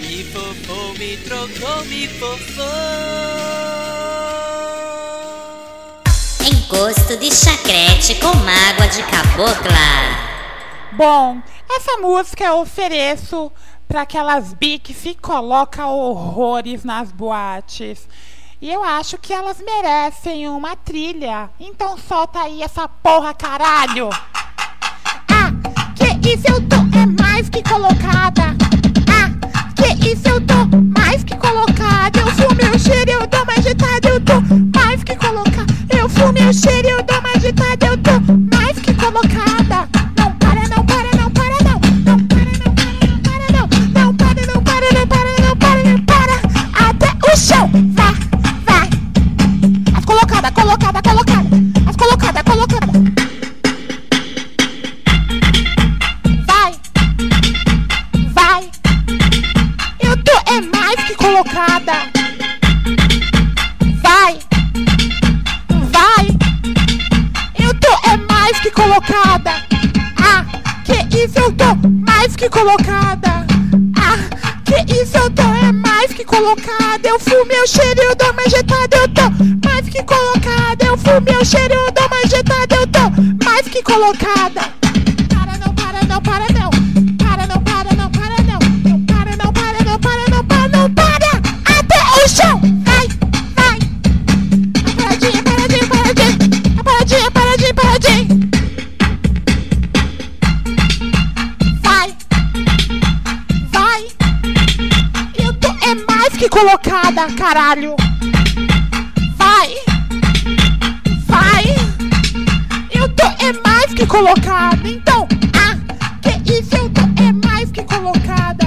Me 0.00 0.24
fofou. 0.24 0.52
fofo, 0.62 0.98
me 0.98 1.16
trocou, 1.18 1.84
me 1.86 2.06
fofou. 2.08 2.64
Encosto 6.46 7.16
de 7.16 7.30
chacrete 7.32 8.14
com 8.16 8.34
mágoa 8.36 8.86
de 8.88 9.02
cabocla. 9.02 10.32
Bom, 10.92 11.42
essa 11.70 11.96
música 11.98 12.44
eu 12.44 12.60
ofereço 12.60 13.50
para 13.92 14.02
aquelas 14.02 14.54
bi 14.54 14.78
que 14.78 14.94
se 14.94 15.14
colocam 15.14 15.90
horrores 15.90 16.82
nas 16.82 17.12
boates. 17.12 18.08
E 18.58 18.70
eu 18.70 18.82
acho 18.82 19.18
que 19.18 19.34
elas 19.34 19.60
merecem 19.60 20.48
uma 20.48 20.74
trilha. 20.74 21.50
Então 21.60 21.98
solta 21.98 22.40
aí 22.40 22.62
essa 22.62 22.88
porra, 22.88 23.34
caralho! 23.34 24.08
Ah, 25.28 25.52
que 25.94 26.30
isso 26.30 26.48
eu 26.48 26.66
tô 26.66 26.76
é 26.76 27.22
mais 27.22 27.50
que 27.50 27.62
colocada. 27.62 28.56
Ah, 29.12 29.28
que 29.76 30.08
isso 30.08 30.26
eu 30.26 30.40
tô 30.40 30.54
mais 30.98 31.22
que 31.22 31.36
colocada. 31.36 32.18
Eu 32.18 32.28
fumo 32.28 32.54
meu 32.54 32.78
cheiro, 32.78 33.10
eu 33.10 33.26
dou 33.26 33.42
uma 33.42 33.52
agitada, 33.52 34.08
eu 34.08 34.20
tô 34.24 34.40
mais 34.74 35.04
que 35.04 35.14
colocada. 35.16 35.74
Eu 35.94 36.08
fumo 36.08 36.32
meu 36.32 36.50
cheiro, 36.50 36.88
eu 36.88 37.02
dou 37.02 37.18
uma 37.18 37.31
que 72.42 72.50
colocada. 72.50 73.46
Ah, 73.96 74.18
que 74.64 75.00
isso 75.00 75.16
eu 75.16 75.30
tô 75.30 75.42
é 75.42 75.70
mais 75.70 76.12
que 76.12 76.24
colocada. 76.24 77.08
Eu 77.08 77.16
fumo 77.20 77.46
meu 77.46 77.64
cheiro, 77.68 78.02
eu 78.02 78.16
dou 78.16 78.32
uma 78.32 78.42
agitada, 78.42 78.96
eu 78.96 79.08
tô 79.08 79.68
mais 79.68 79.88
que 79.88 80.02
colocada. 80.02 80.84
Eu 80.84 80.98
fumo 80.98 81.20
meu 81.20 81.44
cheiro, 81.44 81.74
eu 81.74 81.92
dou 81.92 82.04
uma 82.04 82.16
agitada, 82.24 82.74
eu 82.74 82.86
tô 82.88 83.44
mais 83.44 83.68
que 83.68 83.80
colocada. 83.84 84.81
Colocada, 107.12 107.32
caralho. 107.34 107.96
Vai, 109.36 109.74
vai. 111.26 111.64
Eu 112.90 113.08
tô 113.10 113.24
é 113.24 113.52
mais 113.64 113.92
que 113.92 114.06
colocada. 114.06 114.88
Então, 114.88 115.28
ah, 115.54 115.76
que 116.22 116.52
isso 116.52 116.74
eu 116.74 116.88
tô 116.90 117.02
é 117.22 117.32
mais 117.46 117.70
que 117.70 117.82
colocada. 117.82 118.66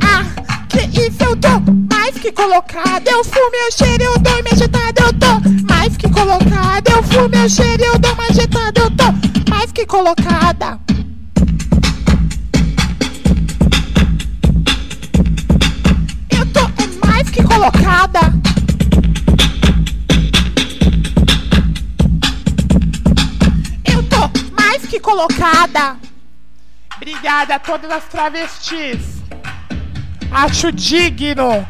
Ah, 0.00 0.24
que 0.68 1.00
isso 1.00 1.22
eu 1.24 1.36
tô 1.36 1.48
mais 1.92 2.16
que 2.18 2.30
colocada. 2.30 3.10
Eu 3.10 3.24
fumo 3.24 3.50
meu 3.50 3.72
cheiro, 3.72 4.04
eu 4.04 4.18
dou 4.18 4.32
uma 4.32 4.50
agitada, 4.52 5.02
eu 5.02 5.12
tô 5.14 5.64
mais 5.68 5.96
que 5.96 6.08
colocada. 6.08 6.90
Eu 6.90 7.02
fumo 7.02 7.28
meu 7.28 7.48
cheiro, 7.48 7.84
eu 7.84 7.98
dou 7.98 8.12
uma 8.12 8.26
agitada, 8.26 8.80
eu 8.80 8.90
tô 8.90 9.50
mais 9.50 9.72
que 9.72 9.84
colocada. 9.86 10.78
Colocada. 17.62 18.20
Eu 23.84 24.02
tô 24.08 24.50
mais 24.52 24.84
que 24.84 24.98
colocada. 24.98 25.96
Obrigada 26.96 27.54
a 27.54 27.58
todas 27.60 27.90
as 27.90 28.04
travestis. 28.04 29.22
Acho 30.32 30.72
digno 30.72 31.66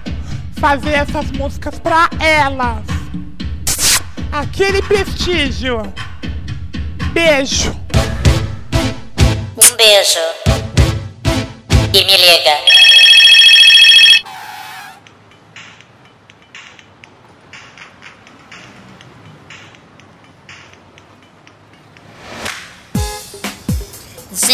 fazer 0.58 0.92
essas 0.92 1.30
músicas 1.32 1.78
pra 1.78 2.08
elas. 2.20 2.84
Aquele 4.32 4.80
prestígio. 4.82 5.82
Beijo. 7.12 7.70
Um 9.58 9.76
beijo. 9.76 10.18
E 11.92 12.04
me 12.04 12.16
liga. 12.16 12.81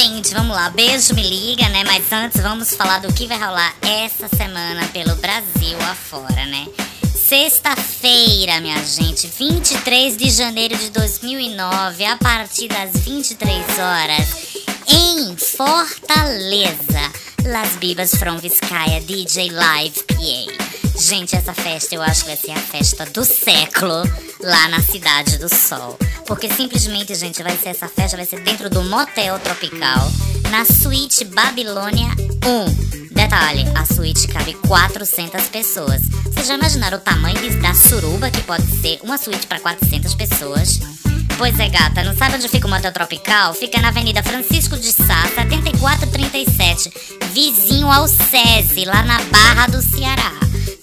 Gente, 0.09 0.33
vamos 0.33 0.57
lá. 0.57 0.71
Beijo, 0.71 1.15
me 1.15 1.23
liga, 1.23 1.69
né? 1.69 1.85
Mas 1.85 2.11
antes 2.11 2.41
vamos 2.41 2.75
falar 2.75 2.99
do 2.99 3.13
que 3.13 3.27
vai 3.27 3.39
rolar 3.39 3.75
essa 3.83 4.27
semana 4.27 4.87
pelo 4.87 5.15
Brasil 5.17 5.79
afora, 5.83 6.47
né? 6.47 6.67
Sexta-feira, 7.15 8.59
minha 8.59 8.83
gente, 8.83 9.27
23 9.27 10.17
de 10.17 10.31
janeiro 10.31 10.79
de 10.79 10.89
2009, 10.89 12.07
a 12.07 12.17
partir 12.17 12.69
das 12.69 12.93
23 13.03 13.67
horas, 13.79 14.58
em 14.89 15.37
Fortaleza. 15.37 17.13
Las 17.45 17.77
Bibas 17.77 18.15
from 18.15 18.39
Vizcaya 18.39 19.01
DJ 19.01 19.51
Live 19.51 20.03
PA. 20.05 21.01
Gente, 21.01 21.37
essa 21.37 21.55
festa 21.55 21.95
eu 21.95 22.03
acho 22.03 22.23
que 22.25 22.29
vai 22.29 22.37
ser 22.37 22.51
a 22.53 22.59
festa 22.59 23.07
do 23.07 23.25
século 23.25 24.03
lá 24.41 24.69
na 24.69 24.81
Cidade 24.81 25.39
do 25.39 25.49
Sol. 25.49 25.97
Porque 26.27 26.51
simplesmente, 26.51 27.15
gente, 27.15 27.43
vai 27.43 27.57
ser 27.57 27.71
essa 27.71 27.89
festa, 27.89 28.17
vai 28.17 28.27
ser 28.27 28.41
dentro 28.41 28.69
do 28.69 28.83
Motel 28.83 29.39
Tropical, 29.39 30.11
na 30.51 30.65
suíte 30.65 31.25
Babilônia 31.25 32.09
1. 32.45 33.15
Detalhe, 33.15 33.65
a 33.75 33.85
suíte 33.85 34.27
cabe 34.29 34.55
400 34.67 35.49
pessoas. 35.49 36.03
Vocês 36.25 36.47
já 36.47 36.55
imaginaram 36.55 36.99
o 36.99 37.01
tamanho 37.01 37.61
da 37.61 37.75
suruba 37.75 38.31
que 38.31 38.43
pode 38.43 38.67
ser 38.81 38.99
uma 39.03 39.19
suíte 39.19 39.47
para 39.47 39.61
400 39.61 40.15
pessoas? 40.15 40.81
Pois 41.39 41.57
é, 41.61 41.69
gata, 41.69 42.03
não 42.03 42.17
sabe 42.17 42.35
onde 42.35 42.49
fica 42.49 42.67
o 42.67 42.71
Motel 42.71 42.93
Tropical? 42.93 43.55
Fica 43.55 43.81
na 43.81 43.89
Avenida 43.89 44.25
Francisco 44.25 44.77
de 44.77 44.91
Sá, 44.91 45.23
7437, 45.37 46.93
vizinho 47.33 47.89
ao 47.89 48.09
SESI, 48.09 48.85
lá 48.85 49.05
na 49.05 49.23
Barra 49.23 49.69
do 49.69 49.81
Ceará, 49.81 50.33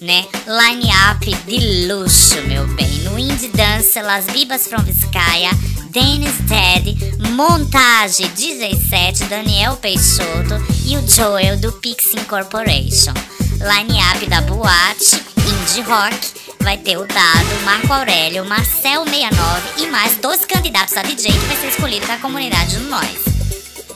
né? 0.00 0.24
Line 0.46 0.90
up 1.10 1.34
de 1.46 1.86
luxo, 1.86 2.40
meu 2.48 2.66
bem. 2.68 2.88
No 3.00 3.18
Indie 3.18 3.48
Dance, 3.48 4.00
Las 4.00 4.24
Bibas 4.24 4.66
from 4.66 4.82
Vizcaya, 4.82 5.50
Dennis 5.90 6.36
Ted, 6.48 6.96
montagem 7.32 8.26
DJ 8.30 8.80
7, 8.80 9.24
Daniel 9.24 9.76
Peixoto 9.76 10.54
e 10.86 10.96
o 10.96 11.06
Joel 11.06 11.58
do 11.58 11.70
Pix 11.72 12.14
Incorporation. 12.14 13.12
Line 13.58 13.98
up 14.02 14.26
da 14.26 14.42
boate, 14.42 15.22
Indie 15.38 15.82
Rock, 15.82 16.16
vai 16.60 16.76
ter 16.76 16.96
o 16.98 17.06
Dado, 17.06 17.64
Marco 17.64 17.92
Aurélio, 17.92 18.44
Marcel 18.44 19.04
69 19.04 19.62
e 19.78 19.86
mais 19.86 20.16
dois 20.18 20.44
candidatos 20.44 20.96
a 20.96 21.02
DJ 21.02 21.32
que 21.32 21.38
vai 21.38 21.56
ser 21.56 21.68
escolhido 21.68 22.06
da 22.06 22.18
comunidade 22.18 22.76
do 22.76 22.88
Nós. 22.88 23.24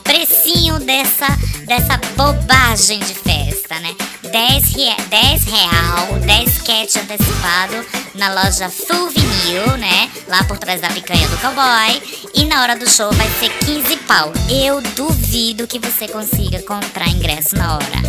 Precinho 0.03 0.79
dessa, 0.79 1.27
dessa 1.67 1.97
bobagem 2.17 2.99
de 2.99 3.13
festa, 3.13 3.40
né? 3.79 3.95
10, 4.31 4.75
rea, 4.75 4.95
10 5.09 5.43
real, 5.45 6.19
10 6.25 6.57
cat 6.61 6.99
antecipado 6.99 7.85
na 8.15 8.33
loja 8.33 8.69
Vinil, 8.69 9.77
né? 9.77 10.09
Lá 10.27 10.43
por 10.43 10.57
trás 10.57 10.81
da 10.81 10.89
picanha 10.89 11.27
do 11.27 11.37
cowboy. 11.37 12.01
E 12.33 12.45
na 12.45 12.61
hora 12.61 12.75
do 12.75 12.89
show 12.89 13.11
vai 13.13 13.29
ser 13.39 13.49
15 13.65 13.97
pau. 14.07 14.31
Eu 14.49 14.81
duvido 14.81 15.67
que 15.67 15.79
você 15.79 16.07
consiga 16.07 16.61
comprar 16.63 17.07
ingresso 17.07 17.55
na 17.55 17.75
hora. 17.75 18.01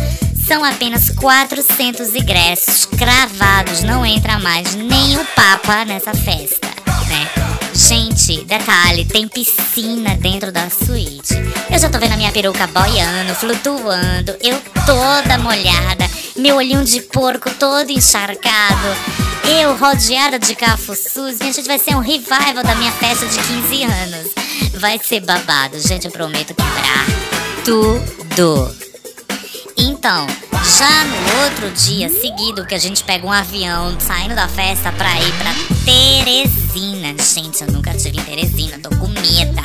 São 0.47 0.63
apenas 0.63 1.09
400 1.09 2.15
ingressos 2.15 2.85
cravados, 2.85 3.81
não 3.81 4.05
entra 4.05 4.39
mais 4.39 4.75
nem 4.75 5.17
o 5.17 5.25
Papa 5.27 5.85
nessa 5.85 6.13
festa, 6.13 6.67
né? 7.07 7.52
Gente, 8.23 8.45
detalhe, 8.45 9.03
tem 9.03 9.27
piscina 9.27 10.15
dentro 10.15 10.49
da 10.49 10.69
suíte. 10.69 11.33
Eu 11.69 11.77
já 11.77 11.89
tô 11.89 11.99
vendo 11.99 12.13
a 12.13 12.17
minha 12.17 12.31
peruca 12.31 12.65
boiando, 12.67 13.35
flutuando, 13.35 14.33
eu 14.41 14.61
toda 14.85 15.37
molhada, 15.39 16.09
meu 16.37 16.55
olhinho 16.55 16.85
de 16.85 17.01
porco 17.01 17.49
todo 17.55 17.89
encharcado, 17.89 18.87
eu 19.61 19.75
rodeada 19.75 20.39
de 20.39 20.55
cafuçus. 20.55 21.39
Minha 21.39 21.51
gente, 21.51 21.67
vai 21.67 21.77
ser 21.77 21.97
um 21.97 21.99
revival 21.99 22.63
da 22.63 22.75
minha 22.75 22.93
festa 22.93 23.25
de 23.25 23.37
15 23.37 23.83
anos. 23.83 24.31
Vai 24.79 24.97
ser 25.03 25.19
babado, 25.19 25.77
gente, 25.79 26.05
eu 26.05 26.11
prometo 26.11 26.55
quebrar 26.55 27.05
tudo. 27.65 28.73
Então, 29.75 30.25
Já 30.65 31.03
no 31.05 31.43
outro 31.43 31.69
dia 31.71 32.09
seguido 32.09 32.65
que 32.65 32.73
a 32.73 32.79
gente 32.79 33.03
pega 33.03 33.25
um 33.27 33.31
avião 33.31 33.99
saindo 33.99 34.33
da 34.33 34.47
festa 34.47 34.91
pra 34.93 35.19
ir 35.19 35.31
pra 35.33 35.53
Teresina. 35.83 37.15
Gente, 37.21 37.63
eu 37.63 37.71
nunca 37.71 37.93
tive 37.93 38.17
em 38.17 38.23
Teresina, 38.23 38.79
tô 38.79 38.89
com 38.95 39.07
medo, 39.07 39.61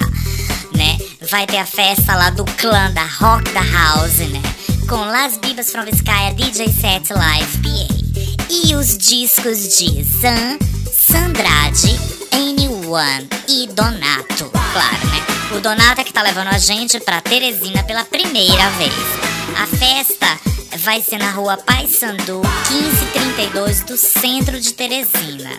né? 0.76 0.98
Vai 1.30 1.46
ter 1.46 1.58
a 1.58 1.66
festa 1.66 2.14
lá 2.16 2.30
do 2.30 2.44
clã 2.44 2.90
da 2.92 3.04
Rock 3.04 3.50
da 3.52 3.62
House, 3.62 4.18
né? 4.18 4.42
Com 4.88 4.96
Las 4.96 5.38
Bibas 5.38 5.70
from 5.70 5.84
Vizcaya, 5.84 6.34
DJ 6.34 6.68
Set 6.72 7.12
Live 7.12 7.58
PA. 7.58 7.94
E 8.50 8.74
os 8.74 8.98
discos 8.98 9.78
de 9.78 10.02
Zan, 10.02 10.58
Sandrade, 10.90 11.98
N1 12.32 13.28
e 13.48 13.66
Donato, 13.68 14.50
claro, 14.72 15.06
né? 15.06 15.17
O 15.50 15.60
Donato 15.60 16.00
é 16.00 16.04
que 16.04 16.12
tá 16.12 16.22
levando 16.22 16.48
a 16.48 16.58
gente 16.58 17.00
pra 17.00 17.22
Teresina 17.22 17.82
pela 17.82 18.04
primeira 18.04 18.68
vez. 18.70 18.92
A 19.56 19.66
festa 19.66 20.26
vai 20.78 21.00
ser 21.00 21.18
na 21.18 21.30
rua 21.30 21.56
Paysandu, 21.56 22.42
1532 22.70 23.80
do 23.80 23.96
centro 23.96 24.60
de 24.60 24.74
Teresina. 24.74 25.50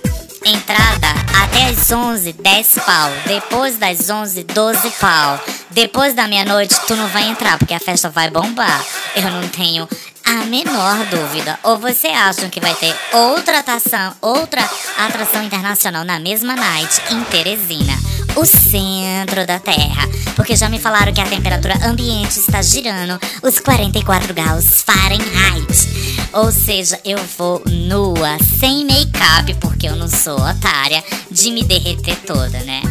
Entrada 0.46 1.08
até 1.44 1.66
as 1.70 1.92
11, 1.92 2.34
10 2.34 2.76
pau. 2.86 3.12
Depois 3.26 3.78
das 3.78 4.10
11, 4.10 4.44
12 4.44 4.92
pau. 4.92 5.44
Depois 5.72 6.14
da 6.14 6.28
meia-noite, 6.28 6.80
tu 6.88 6.96
não 6.96 7.08
vai 7.08 7.24
entrar, 7.28 7.58
porque 7.58 7.74
a 7.74 7.80
festa 7.80 8.10
vai 8.10 8.30
bombar. 8.30 8.86
Eu 9.16 9.32
não 9.32 9.48
tenho 9.50 9.88
a 10.24 10.46
menor 10.46 10.98
dúvida. 11.06 11.60
Ou 11.64 11.78
você 11.78 12.08
acha 12.08 12.48
que 12.48 12.60
vai 12.60 12.76
ter 12.76 12.96
outra 13.12 13.60
atração, 13.60 14.16
outra 14.22 14.62
atração 14.98 15.44
internacional 15.44 16.06
na 16.06 16.20
mesma 16.20 16.56
night 16.56 17.02
em 17.12 17.24
Teresina, 17.26 17.94
o 18.40 18.46
centro 18.46 19.46
da 19.46 19.60
Terra? 19.60 20.08
Porque 20.36 20.56
já 20.56 20.70
me 20.70 20.80
falaram 20.80 21.12
que 21.12 21.20
a 21.20 21.26
temperatura 21.26 21.76
ambiente 21.86 22.40
está 22.40 22.62
girando 22.62 23.20
os 23.44 23.60
44 23.60 24.34
graus 24.34 24.82
Fahrenheit. 24.82 26.30
Ou 26.32 26.50
seja, 26.50 26.98
eu 27.04 27.18
vou 27.38 27.62
nua, 27.66 28.38
sem 28.60 28.86
make-up, 28.86 29.54
porque 29.56 29.90
eu 29.90 29.96
não 29.98 30.08
sou 30.08 30.40
otária 30.40 31.04
de 31.30 31.52
me 31.52 31.64
derreter 31.64 32.16
toda, 32.26 32.60
né? 32.60 32.82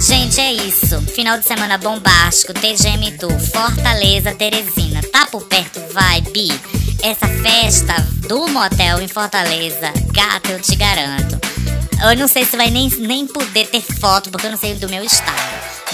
Gente, 0.00 0.40
é 0.40 0.52
isso. 0.52 1.00
Final 1.02 1.38
de 1.38 1.46
semana 1.46 1.78
bombástico, 1.78 2.52
TGM 2.52 3.12
Tour, 3.18 3.38
Fortaleza, 3.38 4.34
Teresina. 4.34 5.02
Tá 5.12 5.26
por 5.26 5.42
perto, 5.44 5.80
vai, 5.92 6.20
Bi. 6.20 6.48
Essa 7.02 7.28
festa 7.28 7.94
do 8.26 8.48
motel 8.48 9.00
em 9.00 9.08
Fortaleza, 9.08 9.92
gata, 10.12 10.50
eu 10.50 10.60
te 10.60 10.74
garanto. 10.74 11.49
Eu 12.02 12.16
não 12.16 12.26
sei 12.26 12.46
se 12.46 12.56
vai 12.56 12.70
nem, 12.70 12.88
nem 12.88 13.26
poder 13.26 13.66
ter 13.66 13.82
foto, 13.82 14.30
porque 14.30 14.46
eu 14.46 14.50
não 14.50 14.58
sei 14.58 14.74
do 14.74 14.88
meu 14.88 15.04
estado. 15.04 15.36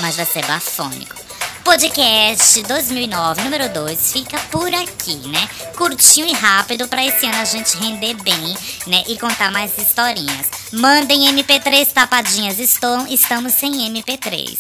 Mas 0.01 0.17
vai 0.17 0.25
ser 0.25 0.45
bafônico. 0.47 1.17
Podcast 1.65 2.63
2009, 2.63 3.43
número 3.43 3.69
2, 3.69 4.13
fica 4.13 4.39
por 4.53 4.73
aqui, 4.73 5.17
né? 5.27 5.49
Curtinho 5.77 6.29
e 6.29 6.33
rápido 6.33 6.87
pra 6.87 7.05
esse 7.05 7.27
ano 7.27 7.39
a 7.39 7.45
gente 7.45 7.77
render 7.77 8.15
bem, 8.23 8.57
né? 8.87 9.03
E 9.09 9.19
contar 9.19 9.51
mais 9.51 9.77
historinhas. 9.77 10.49
Mandem 10.73 11.27
MP3 11.33 11.93
tapadinhas, 11.93 12.61
estou, 12.61 13.05
estamos 13.09 13.55
sem 13.55 13.73
MP3. 13.93 14.57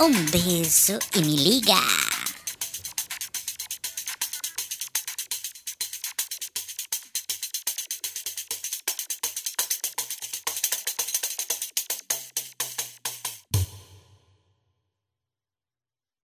Um 0.00 0.12
beijo 0.30 0.98
e 1.14 1.20
me 1.22 1.34
liga! 1.34 2.19